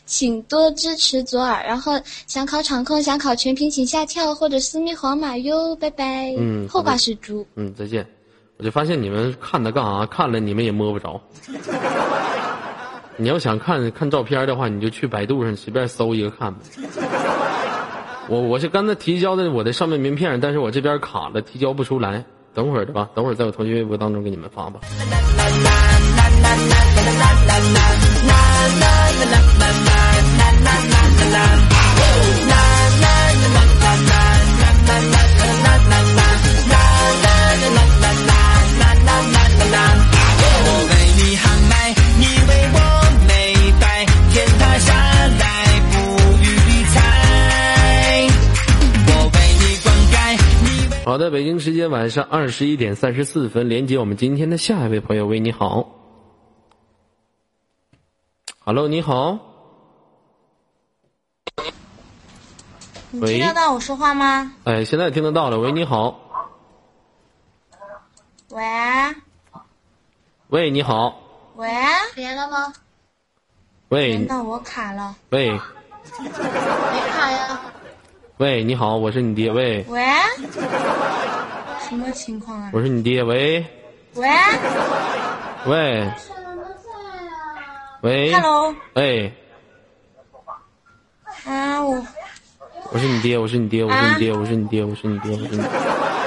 [0.05, 1.63] 请多支持左耳。
[1.63, 1.93] 然后
[2.27, 6.35] 想考场控、想考全屏，请下跳或者私密皇马哟，拜拜。
[6.37, 7.47] 嗯后挂是猪。
[7.55, 8.05] 嗯，再见。
[8.61, 10.05] 我就发现你们看它干啥？
[10.05, 11.19] 看了你们也摸不着。
[13.17, 16.53] 你要想看看照片的话，你就去百度上随便搜一个看。
[18.27, 22.23] 我我是刚才提交的我的上面名片，但是我这边卡了，提交不出来。
[22.53, 24.79] 等会儿的吧，等会儿在我腾讯微博当中给你们发吧。
[51.03, 55.25] 好的，北京时间晚上二十一点三十四分，连接我们今天的下一位朋友。
[55.25, 55.89] 喂，你好。
[58.59, 59.39] Hello，你好。
[63.09, 64.53] 你喂听得到我说话吗？
[64.63, 65.59] 哎，现在听得到了。
[65.59, 66.19] 喂，你好。
[68.49, 68.63] 喂
[70.49, 71.19] 喂，你好。
[71.55, 71.67] 喂，
[72.15, 72.73] 连了吗？
[73.89, 75.15] 喂那我卡了。
[75.31, 75.49] 喂
[76.21, 77.59] 没卡呀。
[78.41, 79.51] 喂，你好，我是你爹。
[79.51, 80.03] 喂，喂，
[81.87, 82.71] 什么情况啊？
[82.73, 83.21] 我是你爹。
[83.23, 83.63] 喂
[84.15, 84.27] 喂
[85.67, 86.11] 喂
[88.01, 89.31] 喂，Hello，喂，
[91.45, 92.03] 啊，我
[92.91, 95.69] 我是你爹，我是你爹，我是你爹，我是你爹，我是你爹，我是你爹。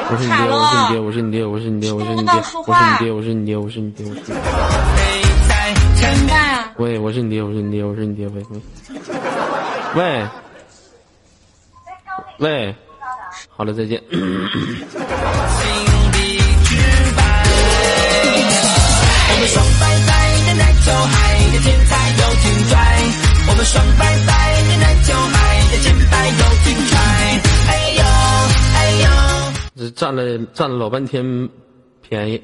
[0.07, 4.23] 我是你爹，我是你爹，我是你爹，我是你爹，我是你爹，我是你爹，我是你爹，我是你爹，我是你爹。
[4.95, 5.03] 飞
[5.49, 6.71] 在怎么办啊？
[6.77, 8.61] 喂，我是你爹，我是你爹，我是你爹，喂喂，
[9.97, 10.29] 喂，
[12.39, 12.75] 喂，
[13.49, 14.03] 好了，再见。
[14.11, 14.19] 我们
[19.49, 20.13] 的，的。
[23.47, 23.65] 我们的，
[24.21, 24.31] 的。
[27.67, 28.03] 哎呦
[28.75, 29.07] 哎呦，
[29.77, 30.21] 这占了
[30.53, 31.49] 占了老半天
[32.03, 32.43] 便宜，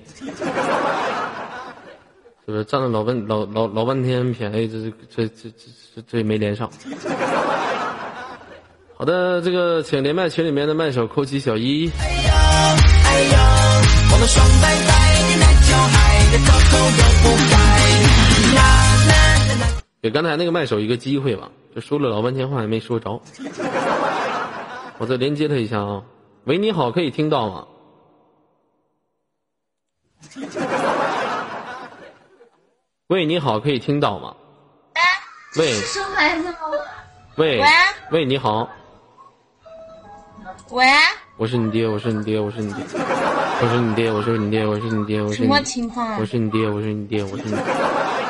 [2.46, 4.66] 是不是占了老半老老老半天便宜？
[4.68, 6.70] 这这这这这这也没连上。
[9.00, 11.90] 好的，这个请连麦群里面的麦手扣起小一。
[11.98, 12.04] 哎
[13.32, 13.38] 呦，
[14.12, 14.92] 我们双拜拜
[15.24, 17.56] 的奶酒海的口口又不坏。
[18.54, 18.60] 啦
[19.08, 19.10] 啦
[19.48, 19.64] 啦啦。
[20.02, 23.18] 给刚才那个麦手一个机会吧，就说了老半天话也没说着。
[24.98, 26.02] 我再连接他一下啊，
[26.44, 27.66] 喂，你好，可以听到吗？
[33.06, 34.36] 喂，你好，可以听到吗？
[35.56, 36.58] 喂生孩子吗？
[37.36, 37.66] 喂喂
[38.10, 38.68] 喂，你好，
[40.68, 40.86] 喂
[41.36, 42.82] 我是你爹，我是你爹，我是你爹，
[43.62, 46.24] 我是你爹，我是你爹，我是你爹，我是你什么情况啊我？
[46.26, 47.54] 是你爹，我是你爹，我是你，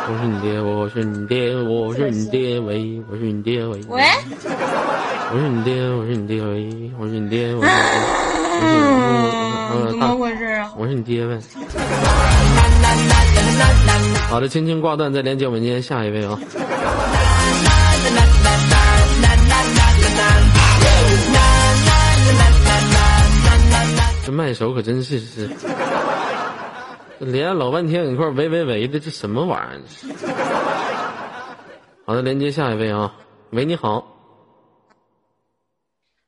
[0.08, 4.02] 我是你爹，我是你爹，我是你爹，喂，我是你爹，喂，喂，
[5.32, 7.70] 我是你爹，我是你爹，喂，我是你爹， 我是你爹，
[8.62, 10.72] 嗯，怎么回事啊？
[10.76, 11.38] 我是你爹呗。
[14.28, 16.38] 好的，轻轻挂断，再连接我们今天下一位啊。
[24.30, 25.50] 这麦手可真是是，
[27.18, 29.82] 连老半天搁一块儿喂喂喂的，这什么玩意儿？
[32.06, 33.12] 好的，连接下一位啊。
[33.50, 34.06] 喂，你好，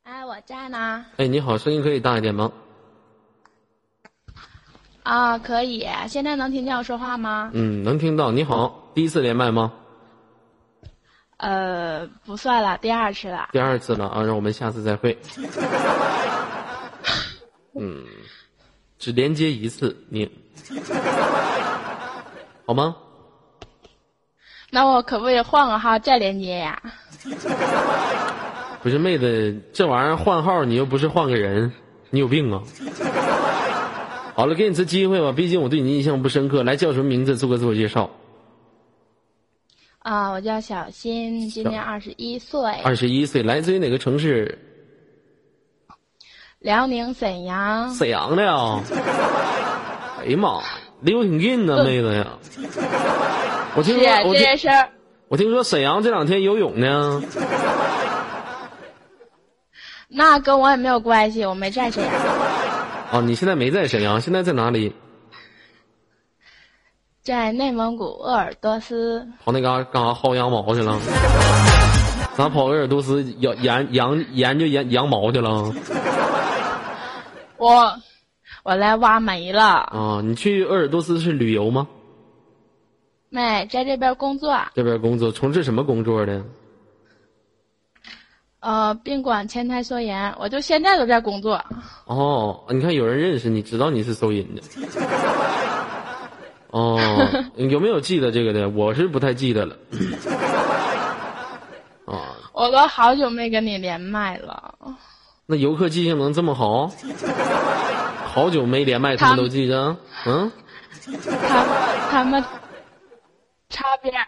[0.02, 1.06] 哎，我在呢。
[1.16, 2.50] 哎，你好，声音可以大一点吗？
[5.04, 5.86] 啊，可以。
[6.08, 7.52] 现在能听见我说话吗？
[7.54, 8.32] 嗯，能听到。
[8.32, 9.72] 你好，第一次连麦吗？
[11.36, 13.50] 呃，不算了，第二次了。
[13.52, 15.16] 第二次了啊，让我们下次再会。
[17.74, 18.04] 嗯，
[18.98, 20.30] 只连接一次，你
[22.66, 22.96] 好吗？
[24.70, 26.82] 那我可不可以换个号再连接呀？
[28.82, 31.72] 不是妹子，这玩意儿换号你又不是换个人，
[32.10, 32.62] 你有病啊！
[34.34, 36.62] 好了，给你次机会吧，毕竟我对你印象不深刻。
[36.62, 37.36] 来，叫什么名字？
[37.36, 38.10] 做个自我介绍。
[39.98, 44.58] 啊，我叫小新，今年二十一岁，二十一岁，来自于哪个城市？
[46.62, 47.92] 辽宁沈阳。
[47.94, 48.80] 沈阳的呀。
[50.20, 50.60] 哎呀妈，
[51.00, 52.26] 离我挺近的，妹子呀。
[53.74, 54.88] 我听说，我听这件事儿，
[55.28, 57.22] 我听说沈阳这两天游泳呢。
[60.08, 62.12] 那跟我也没有关系，我没在沈阳，
[63.12, 64.94] 哦，你现在没在沈阳，现在在哪里？
[67.24, 69.26] 在内蒙古鄂尔多斯。
[69.44, 70.96] 跑那嘎干啥薅羊毛去了？
[72.36, 75.72] 咋跑鄂尔多斯研研研研究研羊毛去了？
[77.62, 77.96] 我
[78.64, 81.86] 我来挖煤了，啊，你去鄂尔多斯是旅游吗？
[83.28, 84.58] 没在这边工作。
[84.74, 86.42] 这边工作，从事什么工作的？
[88.58, 91.64] 呃，宾馆前台收银，我就现在都在工作。
[92.06, 94.62] 哦，你看有人认识你，知道你是收银的。
[96.66, 96.98] 哦，
[97.54, 98.68] 有没有记得这个的？
[98.70, 99.76] 我是不太记得了。
[102.06, 104.74] 啊， 我都好久没跟你连麦了。
[105.52, 106.90] 那游客记性能这么好？
[108.24, 109.94] 好久没连麦，他们都记着。
[110.24, 110.50] 嗯，
[111.46, 111.66] 他
[112.10, 112.42] 他们
[113.68, 114.26] 擦边儿，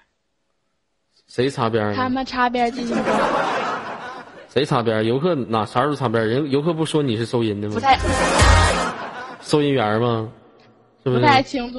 [1.27, 2.11] 谁擦边儿他？
[2.11, 5.03] 们擦边儿记性不好，谁擦边儿？
[5.03, 6.27] 游客哪啥时候擦边儿？
[6.27, 7.75] 人游客不说你是收银的吗？
[7.77, 7.99] 不太
[9.41, 10.29] 收银员吗？
[11.05, 11.23] 是不是？
[11.23, 11.79] 不太清楚。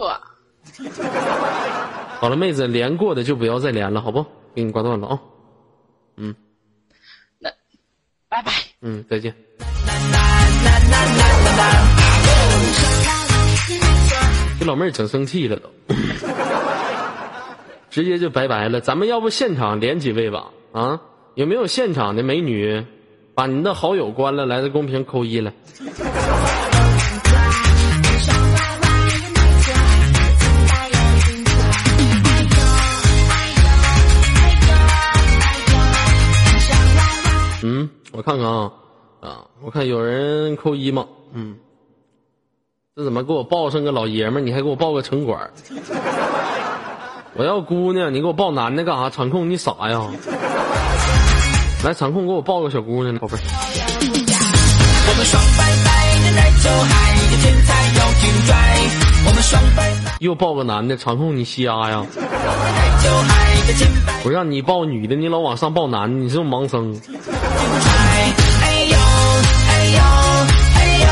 [2.20, 4.26] 好了，妹子，连过的就不要再连了，好不？
[4.56, 5.20] 给你挂断了啊。
[8.36, 8.52] 拜拜。
[8.82, 9.34] 嗯，再见。
[14.60, 15.70] 这老妹儿整生气了都，
[17.90, 18.82] 直接就拜拜了。
[18.82, 20.48] 咱们要不现场连几位吧？
[20.74, 21.00] 啊，
[21.36, 22.86] 有没有现场的美女，
[23.34, 25.54] 把您的好友关了，来在公屏扣一来。
[37.86, 38.72] 嗯，我看看啊，
[39.22, 41.06] 啊，我看有人扣一吗？
[41.34, 41.56] 嗯，
[42.96, 44.46] 这怎么给我报上个老爷们儿？
[44.46, 45.52] 你还给我报个城管儿？
[47.38, 49.10] 我要姑娘，你给我报男的干啥？
[49.10, 50.02] 场控你傻呀？
[51.84, 53.42] 来，场控给我报个小姑娘，宝贝儿。
[55.08, 55.26] 我们的
[57.30, 58.50] 的天才又挺拽，
[59.28, 59.38] 我们
[60.20, 62.04] 又报个男的，场控你瞎呀？
[64.24, 67.00] 我让你报女的，你老往上报男的，你是不是盲僧？
[69.96, 70.04] 拽，哎呦
[70.76, 71.08] 哎呦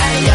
[0.00, 0.30] 哎呦哎呦，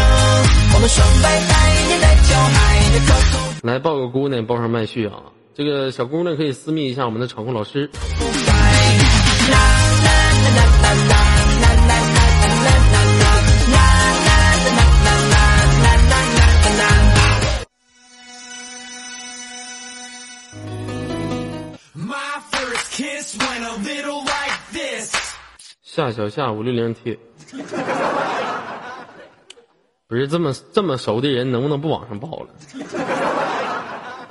[0.74, 1.52] 我们双白白
[1.88, 2.56] 的奶酒海
[2.92, 5.14] 的可口来报个姑娘，报上麦序啊！
[5.54, 7.90] 这个小姑娘可以私密一下我们的场控老师。
[25.82, 27.18] 夏小夏五六零 T，
[30.06, 32.48] 不是这么这么熟的人，能不能不往上报了？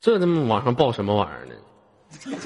[0.00, 1.54] 这他妈往上报什么玩意儿呢？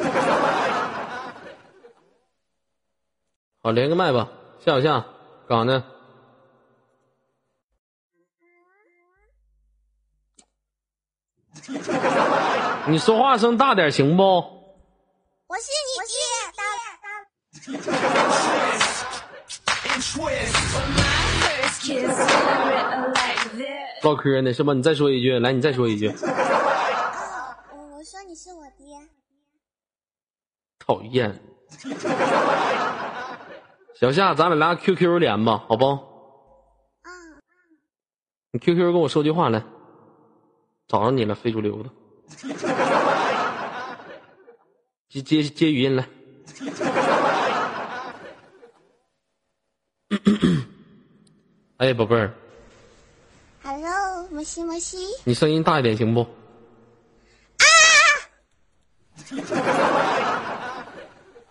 [3.62, 4.28] 好，连个麦吧，
[4.64, 5.04] 夏小夏，
[5.46, 5.84] 干啥呢？
[12.88, 14.22] 你说话声大点行不？
[14.22, 14.64] 我
[15.56, 16.14] 是你爹，
[16.56, 16.62] 大
[17.02, 17.06] 大
[24.03, 24.72] 唠嗑呢是吧？
[24.72, 26.09] 你再说一句，来，你再说一句。
[26.09, 26.14] 我
[28.03, 28.96] 说你是我爹。
[30.78, 31.42] 讨厌。
[33.94, 35.84] 小夏，咱俩俩 QQ 连吧，好不？
[37.05, 37.42] 嗯，
[38.53, 39.62] 你 QQ 跟我说句话来。
[40.88, 41.90] 找着你了，非主流的。
[45.09, 46.09] 接接接语音来。
[51.78, 52.33] 哎，宝贝儿
[53.62, 54.99] ，Hello，摩西摩西。
[55.24, 56.20] 你声音大一点行不？
[56.20, 56.26] 啊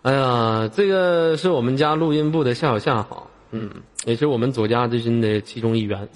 [0.02, 3.70] 哎呀，这个是我们家录音部的夏小夏好，嗯，
[4.04, 6.08] 也是我们左家之军的其中一员。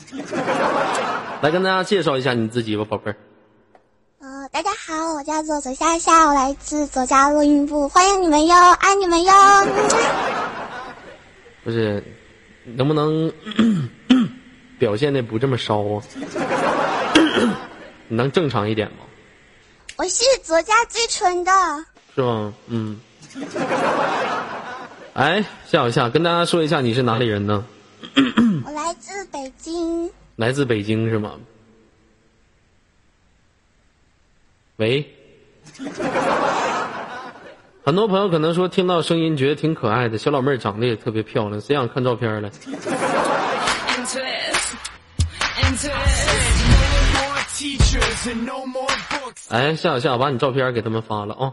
[1.43, 3.17] 来跟大家介绍一下你自己吧，宝贝儿。
[4.21, 9.33] 呃，大家好，我叫做左夏夏，我来自左家录音部，欢迎你们哟，爱你们哟。
[11.63, 12.03] 不是，
[12.65, 13.31] 能不能
[14.79, 16.03] 表现的不这么烧啊？
[18.09, 18.99] 你能正常一点吗？
[19.97, 21.51] 我是左家最纯的，
[22.15, 22.55] 是吗？
[22.69, 22.99] 嗯。
[25.15, 27.65] 哎，夏小夏，跟大家说一下你是哪里人呢？
[28.67, 30.11] 我来自北京。
[30.37, 31.33] 来自北京是吗？
[34.77, 35.09] 喂，
[37.85, 42.51] 很多朋友可能说听到声音觉得挺可爱的，小老妹儿长得也特别漂亮，谁想看照片了？
[49.51, 51.53] 哎，夏小夏，把你照片给他们发了啊、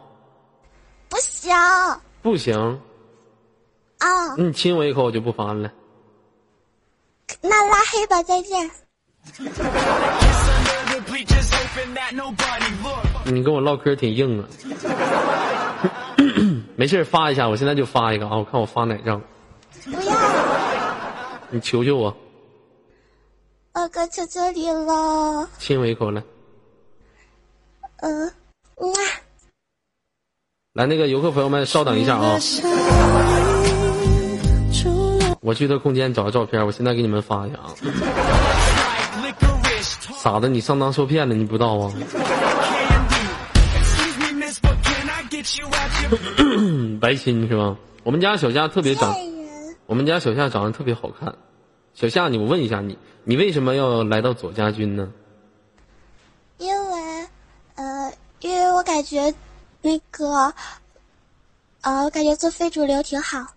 [1.10, 1.54] 不行
[2.22, 2.80] 不行，
[3.98, 5.70] 啊，你亲我一口我就不发了。
[7.42, 8.72] 那拉黑吧，再见。
[13.26, 14.48] 你跟我唠嗑挺硬啊。
[16.82, 19.22] 没事发一下，我现在就发一个啊，我看我发哪张，
[19.86, 20.16] 不要，
[21.52, 22.18] 你求求我，
[23.72, 25.48] 二哥求求你了。
[25.60, 26.24] 亲我一口来。
[27.98, 28.10] 呃，
[28.78, 29.00] 嗯啊，
[30.74, 32.40] 来，那个游客朋友们，稍等一下啊，
[35.42, 37.76] 我去他空间找个照片，我现在给你们发一下啊。
[40.18, 41.94] 傻子，你上当受骗了，你不知道啊？
[47.00, 47.78] 白亲是吗？
[48.04, 49.16] 我们家小夏特别长，
[49.86, 51.36] 我们家小夏长得特别好看。
[51.94, 55.12] 小夏，你我问一下你，你为什么要来到左家军呢？
[56.58, 57.28] 因为，
[57.76, 59.34] 呃，因为我感觉
[59.82, 60.54] 那个，
[61.82, 63.48] 呃，我感觉做非主流挺好。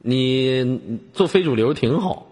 [0.04, 2.26] 你做非主流挺好。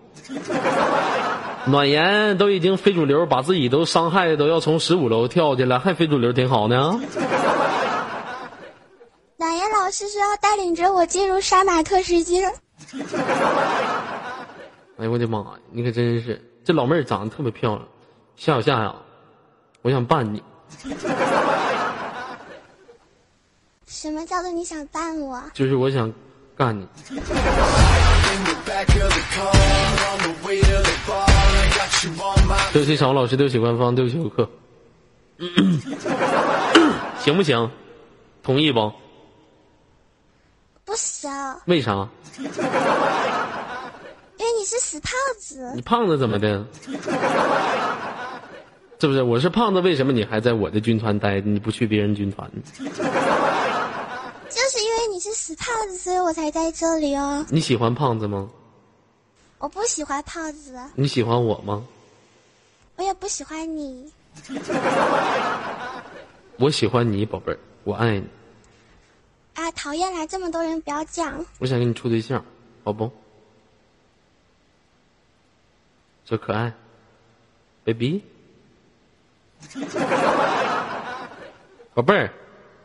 [1.67, 7.01] 暖言都已经非主流，把自己都伤害的都要从十五楼跳去了，还非主流挺好呢。
[9.37, 12.47] 暖言老师说要带领着我进入杀马特世界。
[14.99, 15.47] 哎呦我的妈呀！
[15.71, 17.87] 你可真是，这老妹儿长得特别漂亮。
[18.37, 18.95] 夏小夏呀，
[19.83, 20.43] 我想办你，
[23.87, 25.43] 什么叫做你想办我？
[25.55, 26.13] 就是我想
[26.57, 26.87] 干你。
[32.73, 34.49] 对不起，场务老师，对不起官方，对不起游客，
[37.19, 37.71] 行不行？
[38.43, 38.93] 同意不？
[40.85, 41.31] 不行，
[41.67, 42.09] 为啥？
[42.39, 42.45] 因
[44.47, 45.83] 为你是死胖子你。
[45.83, 46.65] 胖子怎么的？
[49.01, 49.23] 是不是？
[49.23, 51.41] 我是胖子，为什么你还在我的军团待？
[51.41, 52.51] 你不去别人军团？
[52.79, 57.45] 就是因为你是死胖子，所以我才在这里哦。
[57.51, 58.49] 你喜欢胖子吗？
[59.61, 61.87] 我不喜欢胖子，你喜欢我吗？
[62.97, 64.11] 我也不喜欢你。
[66.57, 68.27] 我喜欢你，宝贝儿，我爱你。
[69.55, 70.27] 啊，讨厌来！
[70.27, 71.45] 这么多人，不要讲。
[71.59, 72.43] 我想跟你处对象，
[72.85, 73.11] 好不？
[76.25, 76.73] 小可爱
[77.85, 78.23] ，baby，
[81.93, 82.33] 宝贝儿，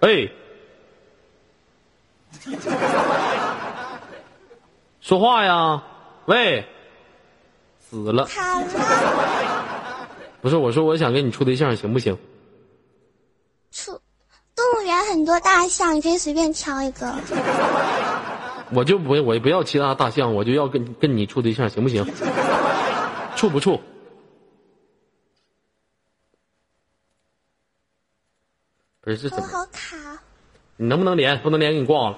[0.01, 0.29] 哎，
[4.99, 5.81] 说话呀！
[6.25, 6.65] 喂，
[7.79, 8.27] 死了！
[10.41, 12.17] 不是我说，我想跟你处对象，行不行？
[13.71, 13.91] 处
[14.55, 17.13] 动物园很多大象，你可以随便挑一个。
[18.71, 22.03] 我就不我也不要其他大象，我就要跟跟你处对象，行不行？
[23.35, 23.79] 处不处？
[29.01, 29.47] 不是这怎我么？
[29.47, 30.19] 好卡，
[30.77, 31.39] 你能不能连？
[31.41, 32.17] 不能连，给你挂了。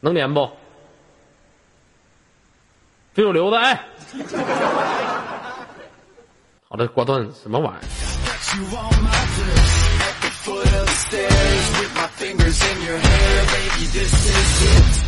[0.00, 0.50] 能连不？
[3.14, 3.80] 非主流的，哎。
[6.68, 7.80] 好的，挂断什么玩意儿？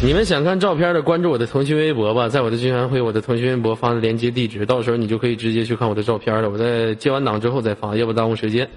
[0.00, 6.48] 你们想看照片的，关注我的腾讯微博吧，在我的军团会我的腾讯微博发的连接地址，到时候你就可以直接去看我的照片了。
[6.48, 8.68] 我在接完档之后再发，要不耽误时间。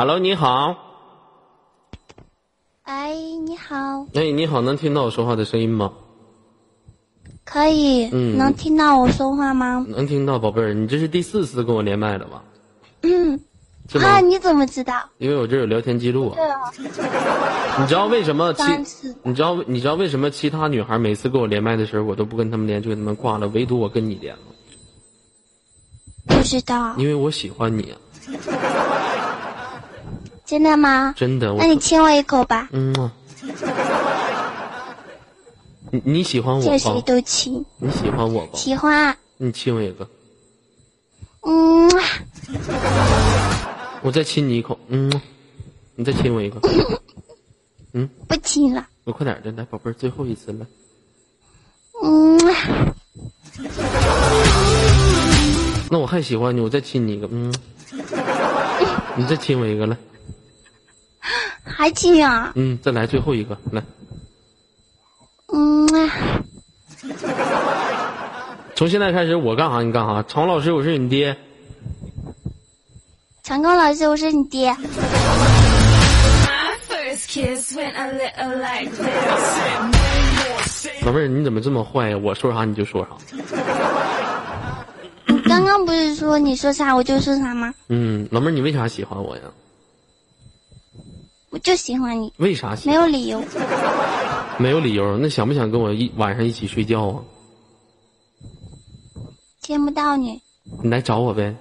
[0.00, 0.76] Hello，你好，
[2.84, 3.12] 哎，
[3.44, 5.92] 你好，哎，你好，能听到我说话的声音吗？
[7.44, 9.84] 可以，嗯能听到我说话吗？
[9.88, 12.44] 能听到，宝贝儿，你这是第四次跟我连麦了吧？
[13.02, 13.40] 嗯，
[14.04, 14.20] 啊，？
[14.20, 15.02] 你怎么知道？
[15.18, 16.36] 因为我这有聊天记录啊。
[16.36, 16.60] 对啊，
[17.82, 24.42] 你知道为什么其三次你知道你知道为什么其他女孩每次跟我连麦的时候，我都不跟她们连，就给她们挂了，唯独我跟你连了，
[26.28, 27.98] 不知道，因为我喜欢你啊，
[30.48, 31.12] 真的吗？
[31.14, 31.52] 真的。
[31.58, 33.12] 那你亲我一口吧，嗯啊，
[35.90, 37.02] 你你喜欢我见谁？
[37.02, 38.52] 都亲，你喜欢我吧？
[38.56, 39.14] 喜欢。
[39.36, 40.08] 你亲我一个，
[41.42, 41.86] 嗯，
[44.00, 45.12] 我再亲你一口，嗯，
[45.96, 46.58] 你再亲我一个，
[47.92, 48.86] 嗯不亲了。
[49.04, 50.66] 我快点的，来，宝贝儿，最后一次了。
[52.02, 52.38] 嗯，
[55.90, 57.52] 那我还喜欢你，我再亲你一个，嗯，
[59.14, 59.96] 你再亲我一个，来，
[61.68, 62.52] 还亲啊？
[62.56, 63.82] 嗯，再来最后一个，来，
[65.52, 65.86] 嗯，
[68.74, 70.22] 从现在开始我干啥你干啥。
[70.28, 71.36] 常老师，我是你爹，
[73.42, 74.74] 长空老师，我是你爹。
[81.02, 82.18] 老妹儿你怎么这么坏呀？
[82.18, 83.10] 我说啥你就说啥。
[85.26, 87.72] 你刚刚不是说你说啥我就说啥吗？
[87.88, 89.42] 嗯，老妹儿你为啥喜欢我呀？
[91.58, 93.42] 我就喜欢你，为啥喜没有理由。
[94.58, 95.18] 没有理由？
[95.18, 97.18] 那想不想跟我一晚上一起睡觉啊？
[99.60, 100.40] 见不到你，
[100.84, 101.52] 你来找我呗，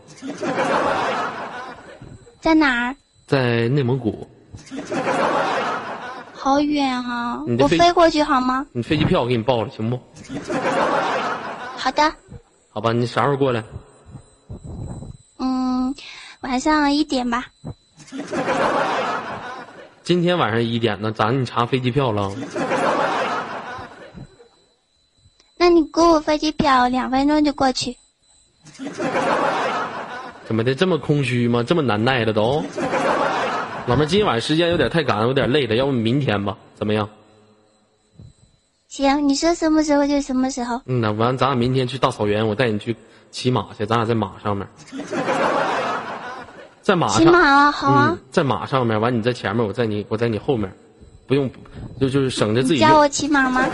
[2.40, 2.96] 在哪儿？
[3.26, 4.28] 在内蒙古，
[6.32, 8.68] 好远哈、你的飞我飞过去好吗？
[8.74, 10.00] 你飞机票我给你报了，行不？
[11.76, 12.14] 好的。
[12.70, 13.64] 好吧，你啥时候过来？
[15.40, 15.96] 嗯，
[16.42, 17.48] 晚上一点吧。
[20.08, 22.34] 今天晚上一点呢，咋你查飞机票了？
[25.60, 27.98] 那你给我飞机票，两分钟就过去。
[30.46, 31.62] 怎么的这么空虚吗？
[31.62, 32.64] 这么难耐的都？
[33.86, 36.58] 老妹儿，今晚时间有点太赶，有点累了，要不明天吧？
[36.74, 37.10] 怎么样？
[38.88, 40.80] 行，你说什么时候就什么时候。
[40.86, 42.96] 嗯那完，咱俩明天去大草原，我带你去
[43.30, 44.66] 骑马去，咱俩在马上面，
[46.88, 50.72] 在马上，骑马啊，好啊嗯，，在马上面，完你在前面，我在你，我在你后面，
[51.28, 51.52] 不用，
[52.00, 52.76] 就就是省着自己。
[52.76, 53.68] 你教我骑马吗？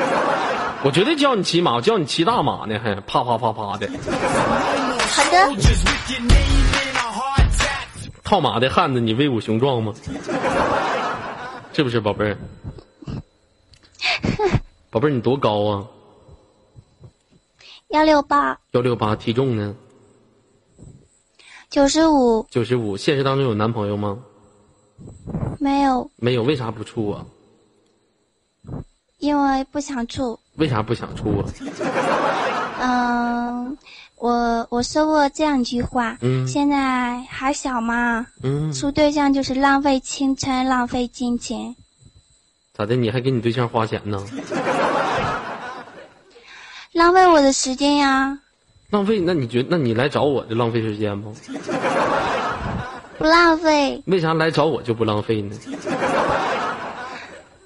[0.83, 3.87] 我绝对教你骑马，我教你骑大马呢，还啪啪啪啪的，
[4.97, 5.47] 好的，
[8.23, 9.93] 套马的汉子，你威武雄壮吗？
[11.71, 12.35] 是不是，宝贝儿？
[14.89, 15.85] 宝贝儿，你多高啊？
[17.89, 19.75] 幺六八幺六八，体重呢？
[21.73, 22.95] 九十五九十五。
[22.95, 24.19] 现实当中有男朋友吗？
[25.59, 27.25] 没有，没有，为啥不处啊？
[29.17, 30.39] 因为不想处。
[30.57, 31.49] 为啥不想处啊？
[32.79, 33.75] 嗯，
[34.17, 41.75] 我我说过这样一句话，嗯现在还小嘛，嗯，处对象就是浪费青春，浪费金钱。
[42.75, 42.95] 咋的？
[42.95, 44.23] 你还给你对象花钱呢？
[46.91, 48.37] 浪费我的时间呀，
[48.93, 49.19] 浪费？
[49.19, 51.33] 那你觉得那你来找我就浪费时间吗？
[53.17, 55.55] 不浪费，为啥来找我就不浪费呢？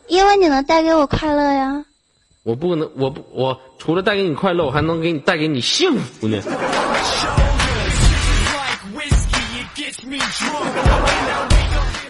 [0.08, 1.84] 因为你能带给我快乐呀。
[2.44, 6.42] 我不能，我不，我除了带给你快乐，我还能给你带给你幸福呢。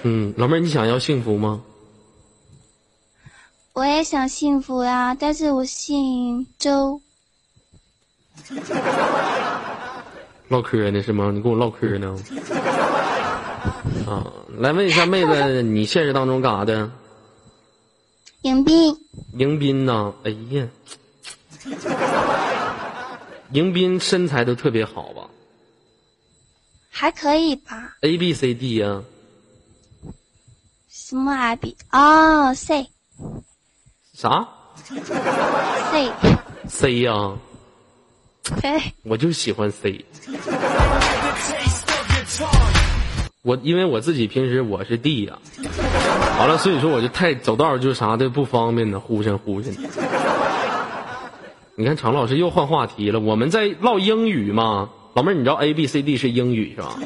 [0.04, 1.62] 嗯，老妹儿，你想要幸福吗？
[3.74, 7.02] 我也想幸福呀，但是我姓周。
[10.50, 11.32] 唠嗑呢是吗？
[11.34, 12.18] 你跟我唠嗑呢？
[14.08, 16.90] 啊，来问一下妹子，你现实当中干啥的？
[18.44, 18.96] 迎宾，
[19.34, 20.14] 迎宾呐？
[20.24, 20.68] 哎呀，
[23.52, 25.28] 迎宾身材都特别好吧
[26.90, 29.02] 还可以吧？？A B C D 呀、
[30.90, 31.76] 什么 A B？
[31.92, 32.88] 哦，C
[34.14, 34.48] 啥
[35.92, 36.12] ？C
[36.68, 37.38] C 呀、
[38.62, 40.06] 对，我就喜欢 C。
[43.44, 45.38] 我因为我自己平时我是 D 呀、
[46.38, 49.82] 完了所以说我就太走道儿就啥的不方便呢，忽闪忽闪的。
[51.76, 54.90] 你看常老师又换话题了，我们在唠英语嘛。
[55.14, 57.00] 老妹儿，你知道 A B C D 是英语是吧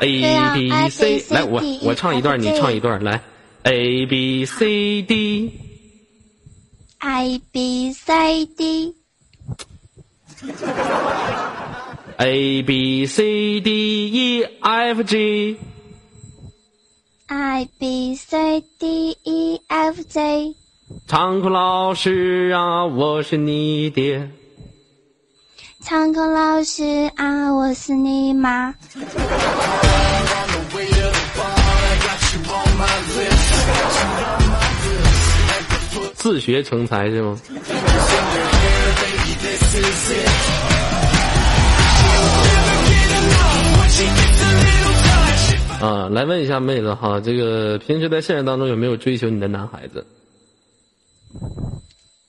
[0.00, 3.20] ？A B C，来我我唱一段，你唱一段，来
[3.64, 5.50] A B C D。
[6.98, 8.94] I B C D
[12.18, 15.58] A B C D E F G，I
[17.78, 20.56] B C D E F G
[21.06, 24.30] 长空老师啊，我是你爹。
[25.80, 28.74] 长空老师啊，我是你妈。
[36.14, 37.40] 自学成才是吗？
[45.80, 50.06] 啊，来问一下妹子哈，这个平时在现实当中有没有追求你的男孩子？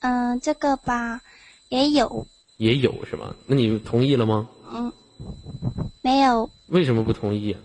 [0.00, 1.20] 嗯，这个吧，
[1.68, 2.26] 也有，
[2.56, 3.36] 也有是吧？
[3.46, 4.48] 那你同意了吗？
[4.72, 4.90] 嗯，
[6.00, 7.60] 没有，为什么不同意啊？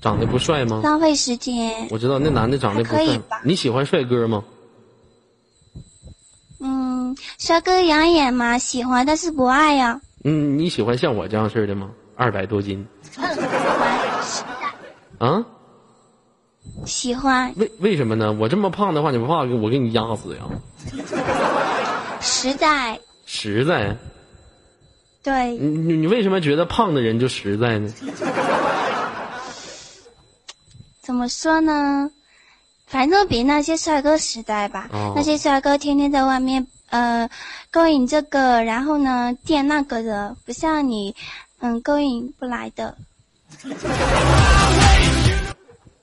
[0.00, 0.80] 长得不帅吗？
[0.82, 1.86] 浪费时间。
[1.90, 3.40] 我知道那男的长得不帅还可以吧。
[3.44, 4.42] 你喜欢帅哥吗？
[6.64, 11.90] 嗯，帅哥养眼嘛，喜欢但是不爱呀、嗯，你喜欢像我这样式的吗？
[12.14, 12.86] 二百多斤
[15.18, 15.44] 啊？
[16.86, 18.32] 喜欢，为为什么呢？
[18.32, 20.42] 我这么胖的话，你不怕我给你压死呀？
[22.20, 23.96] 实在，实在，
[25.22, 27.92] 对，你你你为什么觉得胖的人就实在呢？
[31.02, 32.08] 怎么说呢？
[32.92, 34.86] 反正比那些帅哥时代吧。
[34.92, 37.30] 哦那些帅哥天天在外面呃
[37.70, 41.16] 勾引这个，然后呢垫那个的，不像你，
[41.60, 42.94] 嗯，勾引不来的。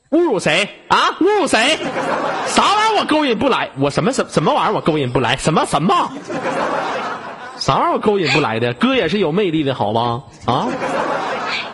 [0.09, 1.11] 侮辱谁啊？
[1.19, 1.77] 侮辱谁？
[2.47, 3.69] 啥玩意儿我勾引不来？
[3.77, 5.37] 我什么什什么玩意儿我勾引不来？
[5.37, 6.11] 什么什么？
[7.59, 8.73] 啥玩意儿我勾引不来的？
[8.73, 10.23] 哥也是有魅力的，好吗？
[10.45, 10.67] 啊！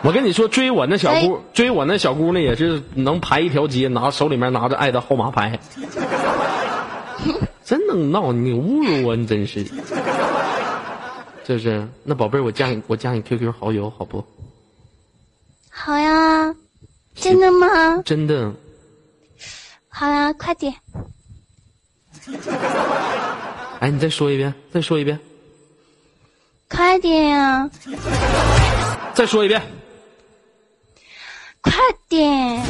[0.02, 5.58] 我跟你说，追我那小姑，追我那小姑娘也是能排一条街，拿手里面拿着爱的号码牌，
[7.64, 8.32] 真能闹！
[8.32, 9.64] 你侮辱我，你真是，
[11.44, 11.88] 是不是？
[12.04, 14.24] 那宝贝儿，我加你，我加你 QQ 好友，好不？
[15.70, 16.54] 好呀，
[17.14, 18.02] 真的吗？
[18.04, 18.52] 真的。
[19.88, 20.74] 好呀，快点。
[23.80, 25.18] 哎，你再说一遍，再说一遍，
[26.68, 27.68] 快点呀，
[29.14, 29.60] 再说一遍。
[31.66, 31.74] 快
[32.08, 32.62] 点！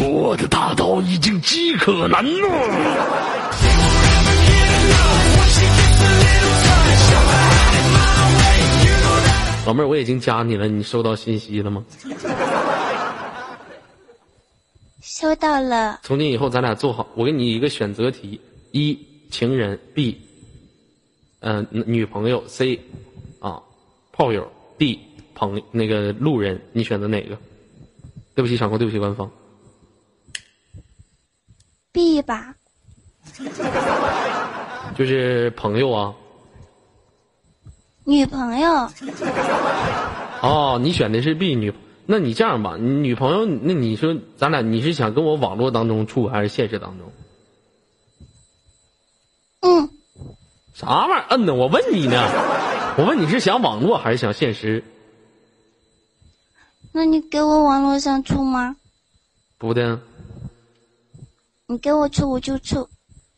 [0.00, 2.48] 我的大刀已经饥渴难耐。
[9.66, 11.82] 老妹儿，我已经加你了，你收到信息了吗？
[15.02, 18.38] 收到了，从今以后，咱俩做好，我给你一个选择题：
[18.72, 18.98] 一
[19.30, 20.20] 情人，B，
[21.40, 22.78] 嗯、女朋友，C，
[23.40, 23.62] 啊，
[24.12, 24.46] 炮友
[24.76, 25.00] ，D，
[25.34, 27.38] 朋那个路人，你选择哪个？
[28.34, 29.30] 对不起，场控，对不起，官方。
[31.92, 32.54] B 吧，
[34.96, 36.14] 就是朋友啊。
[38.04, 38.90] 女朋友。
[40.42, 41.72] 哦，你选的是 B 女，
[42.06, 47.12] 那你这样吧，女朋友，那你说咱俩你是想跟我网络当中处还是现实当中？
[49.60, 49.88] 嗯，
[50.74, 51.26] 啥玩意儿？
[51.30, 51.54] 嗯呢？
[51.54, 52.20] 我问你呢，
[52.98, 54.84] 我问你是想网络还是想现实？
[56.96, 58.76] 那你给我网络上处吗？
[59.58, 59.98] 不的，
[61.66, 62.88] 你给我处我就处。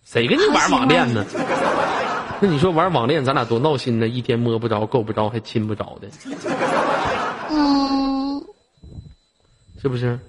[0.05, 1.25] 谁跟你玩网恋呢？
[2.39, 6.09] 那你说玩网恋，咱俩多闹心呢，一天摸不着、够不着，还亲不着的，
[7.49, 8.45] 嗯，
[9.81, 10.21] 是不是？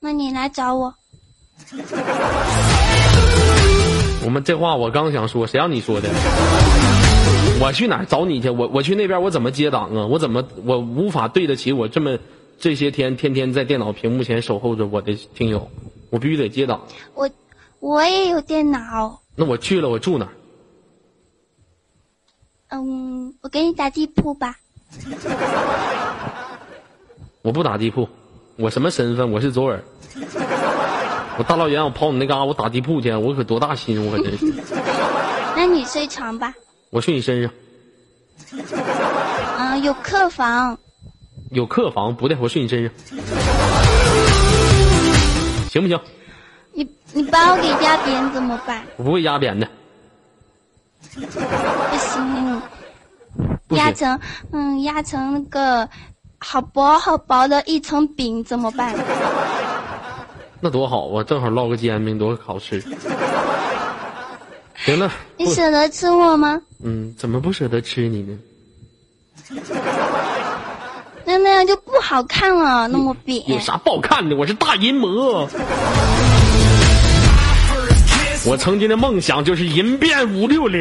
[0.00, 0.92] 那你来找我。
[4.24, 6.08] 我们这话我刚想说，谁让你说的？
[7.60, 8.50] 我去哪儿找你去？
[8.50, 10.06] 我我去那边，我怎么接档啊？
[10.06, 12.18] 我怎么我无法对得起我这么
[12.58, 15.70] 这些天天天在电脑屏幕前守候着我的听友，
[16.10, 16.82] 我必须得接档。
[17.14, 17.30] 我
[17.80, 19.22] 我也有电脑。
[19.36, 20.32] 那我去了，我住哪儿？
[22.68, 24.56] 嗯，我给你打地铺吧。
[27.42, 28.08] 我不打地铺，
[28.56, 29.30] 我什么身份？
[29.32, 29.82] 我是左耳。
[31.36, 34.52] 我大老远我跑你那嘎，我打地铺去，我可多大心，我可真是。
[35.56, 36.54] 那你睡床吧。
[36.94, 37.50] 我睡你身上，
[39.58, 40.78] 嗯，有客房。
[41.50, 42.92] 有客房不对，我睡你身上，
[45.68, 46.00] 行不行？
[46.72, 48.84] 你你把我给压扁怎么办？
[48.96, 49.66] 我不会压扁的，
[51.14, 52.62] 不行，
[53.66, 53.84] 不行。
[53.84, 54.20] 压成
[54.52, 55.88] 嗯压成那个
[56.38, 58.94] 好薄好薄的一层饼怎么办？
[60.60, 62.80] 那多好啊，正好烙个煎饼，多好吃。
[64.84, 66.60] 行了，你舍得吃我吗？
[66.82, 68.38] 嗯，怎么不舍得吃你呢？
[71.24, 73.42] 那那样就不好看了，那么扁。
[73.48, 74.36] 有啥不好看的？
[74.36, 75.48] 我是大淫魔。
[78.44, 80.80] 我曾经的梦想就是银变五六零。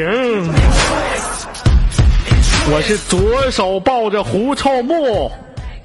[2.71, 5.31] 我是左手抱着胡臭木，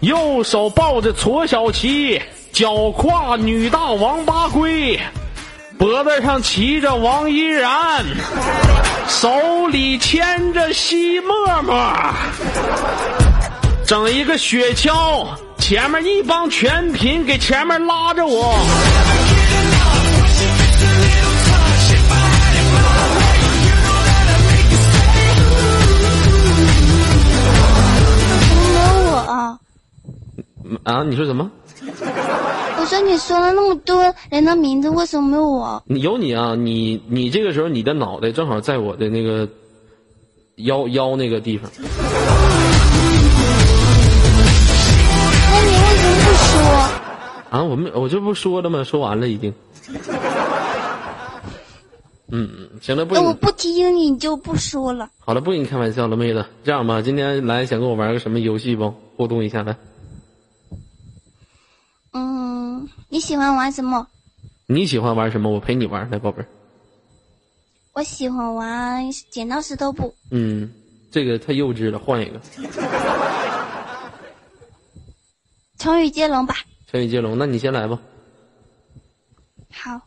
[0.01, 2.21] 右手抱着矬小琪，
[2.53, 4.99] 脚跨女大王八龟，
[5.79, 8.05] 脖子上骑着王依然，
[9.07, 11.93] 手里牵着西沫沫。
[13.87, 18.57] 整一个雪橇，前面一帮全品给前面拉着我。
[28.73, 28.81] 没有
[29.13, 29.17] 我，
[30.83, 31.49] 啊，你说什么？
[32.81, 35.83] 我说你说了那么多人的名字，为什么没有我？
[35.87, 39.49] 你有你啊，你你这个时候你的脑袋正好在我的那个
[40.57, 41.71] 腰腰那个地方。
[41.81, 41.85] 那
[45.65, 46.61] 你为什么不说？
[47.51, 48.85] 啊，我们我这不说了吗？
[48.85, 49.53] 说完了已经。
[52.31, 55.11] 嗯 嗯，行了，不那我不提醒你，你就不说了。
[55.19, 56.45] 好了，不跟你开玩笑了，妹子。
[56.63, 58.95] 这样吧，今天来想跟我玩个什么游戏不？
[59.17, 59.77] 互动一下来。
[62.13, 64.07] 嗯，你喜欢玩什么？
[64.67, 65.51] 你喜欢玩什么？
[65.51, 66.49] 我陪你玩来，宝贝儿。
[67.95, 70.15] 我喜欢玩剪刀石头布。
[70.31, 70.71] 嗯，
[71.11, 72.41] 这个太幼稚了，换一个。
[75.79, 76.55] 成语接龙吧。
[76.87, 77.99] 成语接龙，那你先来吧。
[79.73, 80.01] 好，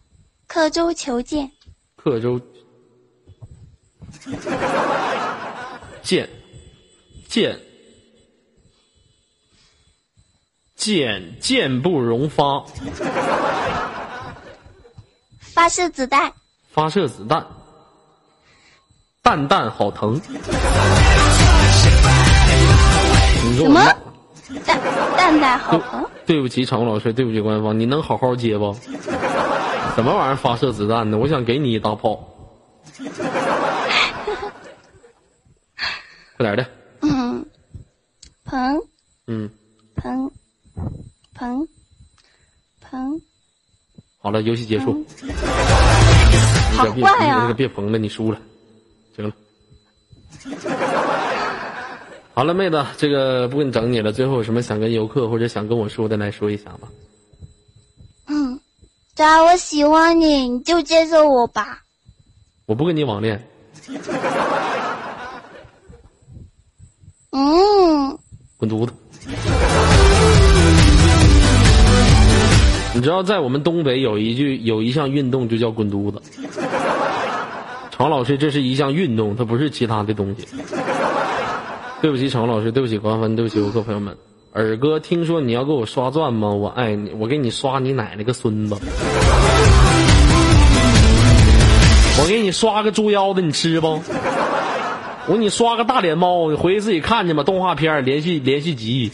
[0.47, 1.49] 刻舟求剑。
[1.95, 2.39] 刻舟，
[6.03, 6.29] 剑，
[7.27, 7.57] 剑，
[10.81, 12.65] 剑，剑不容发，
[15.39, 16.33] 发射子弹。
[16.71, 17.45] 发射子弹，
[19.21, 20.19] 蛋蛋好疼。
[23.45, 23.79] 你说什么
[24.65, 24.81] 蛋
[25.15, 26.03] 蛋蛋好疼。
[26.25, 28.75] 对不起，场务老师，对不起官方，你能好好接不？
[29.93, 31.19] 什么玩意儿发射子弹呢？
[31.19, 32.27] 我想给你一大炮。
[36.37, 36.65] 快点的，
[37.01, 37.45] 嗯，
[38.45, 38.81] 鹏
[39.27, 39.47] 嗯，
[39.95, 40.31] 鹏
[41.33, 41.67] 鹏
[42.81, 43.21] 鹏，
[44.19, 45.05] 好了，游戏结束。
[46.75, 48.39] 好你别坏啊别捧了，你输了。
[49.15, 49.33] 行了。
[52.33, 54.11] 好了，妹子，这个不跟你整你了。
[54.11, 56.87] 最后有什么想跟游客或者想跟我说的，来说一下吧。
[58.27, 58.59] 嗯，
[59.15, 61.83] 只要我喜欢你，你就接受我吧。
[62.65, 63.45] 我不跟你网恋，
[67.31, 68.17] 嗯，
[68.57, 68.93] 滚犊子！
[72.93, 76.21] 你知道，在我们东北有一句有一项运动就叫滚犊子。
[77.89, 80.45] 常老师，这是一项运动，它不是其他的东西。
[82.01, 84.17] 对不起，常老师，对不起官方，对不起游客朋友们。
[84.53, 86.49] 尔哥，听说你要给我刷钻吗？
[86.49, 88.75] 我爱你，我给你刷你奶奶个孙子！
[92.19, 94.01] 我给你刷个猪腰子，你吃不？
[95.27, 97.43] 我给你刷个大脸猫，你回去自己看去吧。
[97.43, 99.11] 动画片儿连续连续集。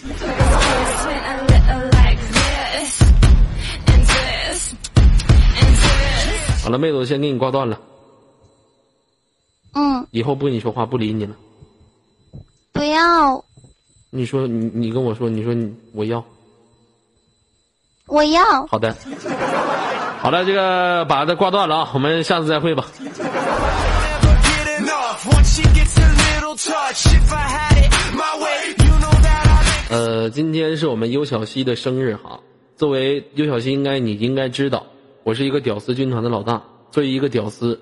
[6.67, 7.79] 好了，妹子，我先给你挂断了，
[9.73, 11.33] 嗯，以后不跟你说话，不理你了。
[12.73, 13.41] 不要，
[14.09, 16.21] 你说你你跟我说，你说你我要
[18.07, 18.43] 我要。
[18.67, 18.93] 好的，
[20.19, 22.85] 好了，这个把它挂断了啊，我们下次再会吧。
[29.89, 32.41] 呃，今天是我们尤小西的生日哈。
[32.75, 34.85] 作为尤小西，应该你应该知道，
[35.27, 36.63] 我是一个屌丝军团的老大。
[36.89, 37.77] 作为一个屌丝，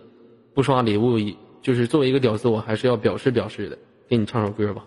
[0.55, 1.19] 不刷礼物，
[1.61, 3.77] 就是作为一个屌丝，我还是要表示表示的。
[4.09, 4.83] 给你唱首歌吧。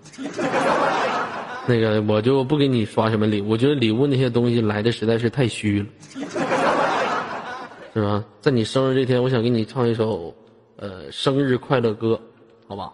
[1.69, 5.87] 那个我就不给你刷什么礼物，我觉得礼物那些东西来的实在是太虚了，
[7.95, 8.25] 是吧？
[8.41, 10.35] 在你生日这天，我想给你唱一首
[10.75, 12.21] 呃生日快乐歌，
[12.67, 12.93] 好吧？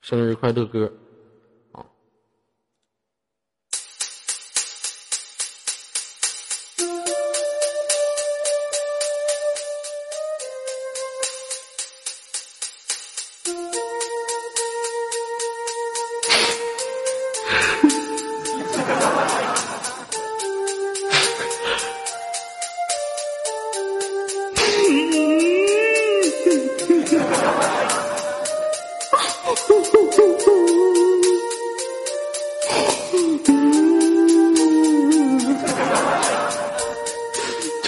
[0.00, 0.90] 生日快乐歌。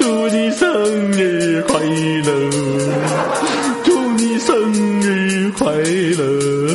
[0.02, 2.50] 祝你生日快乐
[3.84, 4.60] 祝你生
[5.00, 6.74] 日快乐。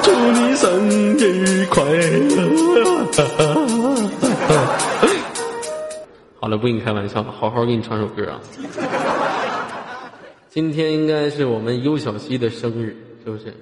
[0.00, 3.10] 祝你生日快乐。
[6.38, 8.40] 好了不跟你开玩笑了好好给你唱首歌啊。
[10.48, 13.52] 今天应该是我们尤小西的生日是不是？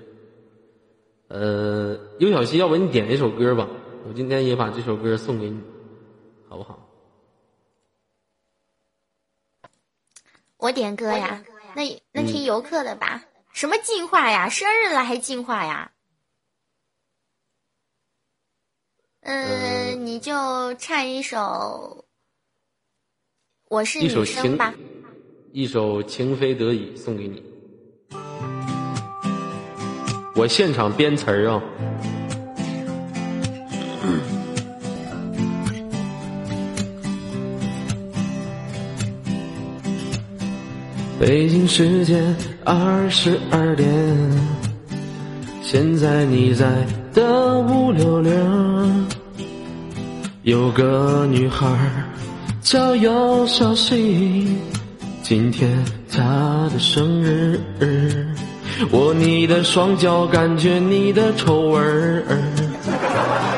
[1.29, 3.67] 呃尤小西要不你点一首歌吧
[4.07, 5.59] 我今天也把这首歌送给你
[6.51, 6.88] 好不好？
[10.59, 11.45] 我点歌呀，
[11.77, 13.25] 那那听游客的吧。
[13.53, 14.49] 什么进化呀？
[14.49, 15.93] 生日了还进化呀？
[19.21, 22.05] 嗯，你就唱一首。
[23.69, 24.75] 我是女生吧。
[25.53, 27.43] 一首《情非得已》送给你，
[30.35, 31.63] 我现场编词儿啊。
[41.19, 43.89] 北京时间二十二点，
[45.63, 46.65] 现在你在
[47.13, 49.09] 的五六零，
[50.43, 51.67] 有个女孩
[52.63, 54.47] 叫姚小溪，
[55.21, 55.69] 今天
[56.09, 57.59] 她的生日，
[58.93, 62.23] 握你的双脚，感觉你的臭味儿，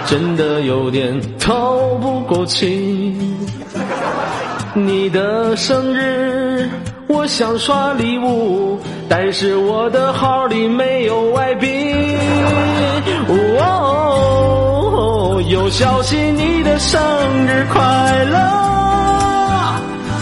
[0.07, 3.15] 真的有点透不过气。
[4.73, 6.67] 你的生日。
[7.13, 11.67] 我想刷礼物，但是我的号里没有外币。
[13.59, 17.01] 哦，有消息，你的生
[17.49, 17.83] 日快
[18.27, 18.39] 乐，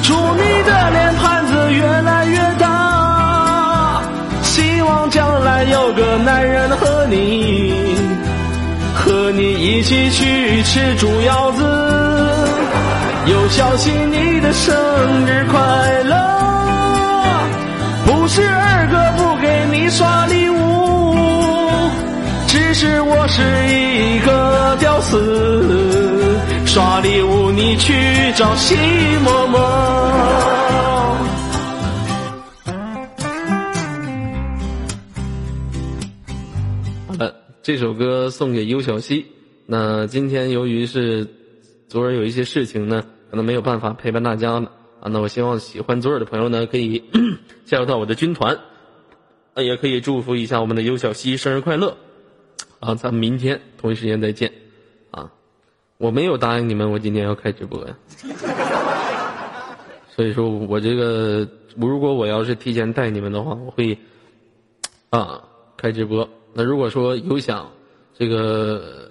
[0.02, 4.02] 祝你的脸盘子越来越大，
[4.42, 7.74] 希望将来有个男人和你，
[8.94, 11.62] 和你一起去吃猪腰子。
[13.26, 14.74] 有消息，你的生
[15.26, 15.67] 日快乐。
[18.28, 20.54] 是二哥不给你刷礼物，
[22.46, 27.94] 只是我是一个屌丝，刷礼物你去
[28.36, 28.76] 找西
[29.24, 29.58] 嬷嬷。
[37.06, 39.24] 好了，这首歌送给优小溪。
[39.64, 41.26] 那今天由于是
[41.88, 44.70] 昨儿有一些事情呢，可能没有办法陪伴大家了。
[45.00, 47.04] 啊，那我希望喜欢左耳的朋友呢，可以
[47.64, 48.58] 加入到我的军团，
[49.54, 51.96] 呃，也可以祝福一下我们的尤小西生日快乐。
[52.80, 54.52] 啊，咱们明天同一时间再见。
[55.12, 55.30] 啊，
[55.98, 57.96] 我没有答应你们，我今天要开直播呀。
[60.08, 63.96] 所以说我这个，如果我要是提前带你们的话，我会
[65.10, 65.44] 啊
[65.76, 66.28] 开直播。
[66.54, 67.70] 那如果说有想
[68.18, 69.10] 这个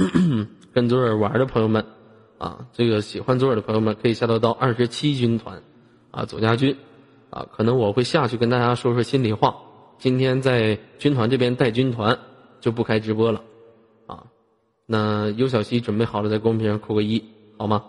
[0.74, 1.82] 跟左耳玩的朋友们。
[2.42, 5.62] 啊，这个喜欢左耳的朋友们可以下到到二十七军团，
[6.10, 6.76] 啊，左家军，
[7.30, 9.54] 啊，可能我会下去跟大家说说心里话。
[9.98, 12.18] 今天在军团这边带军团，
[12.60, 13.44] 就不开直播了，
[14.08, 14.24] 啊，
[14.86, 17.22] 那尤小西准备好了，在公屏上扣个一，
[17.56, 17.84] 好吗？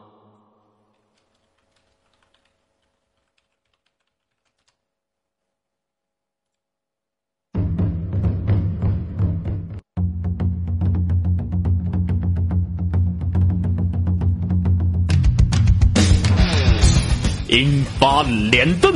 [17.53, 18.91] 引发连盾，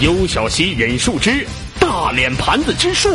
[0.00, 1.46] 尤小溪忍术之
[1.78, 3.08] 大脸盘子之术。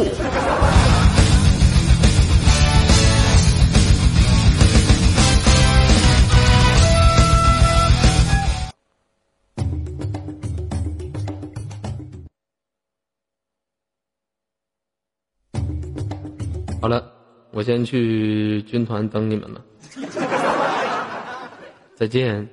[16.81, 17.03] 好了，
[17.51, 19.61] 我先去军团等你们了，
[21.97, 22.47] 再见。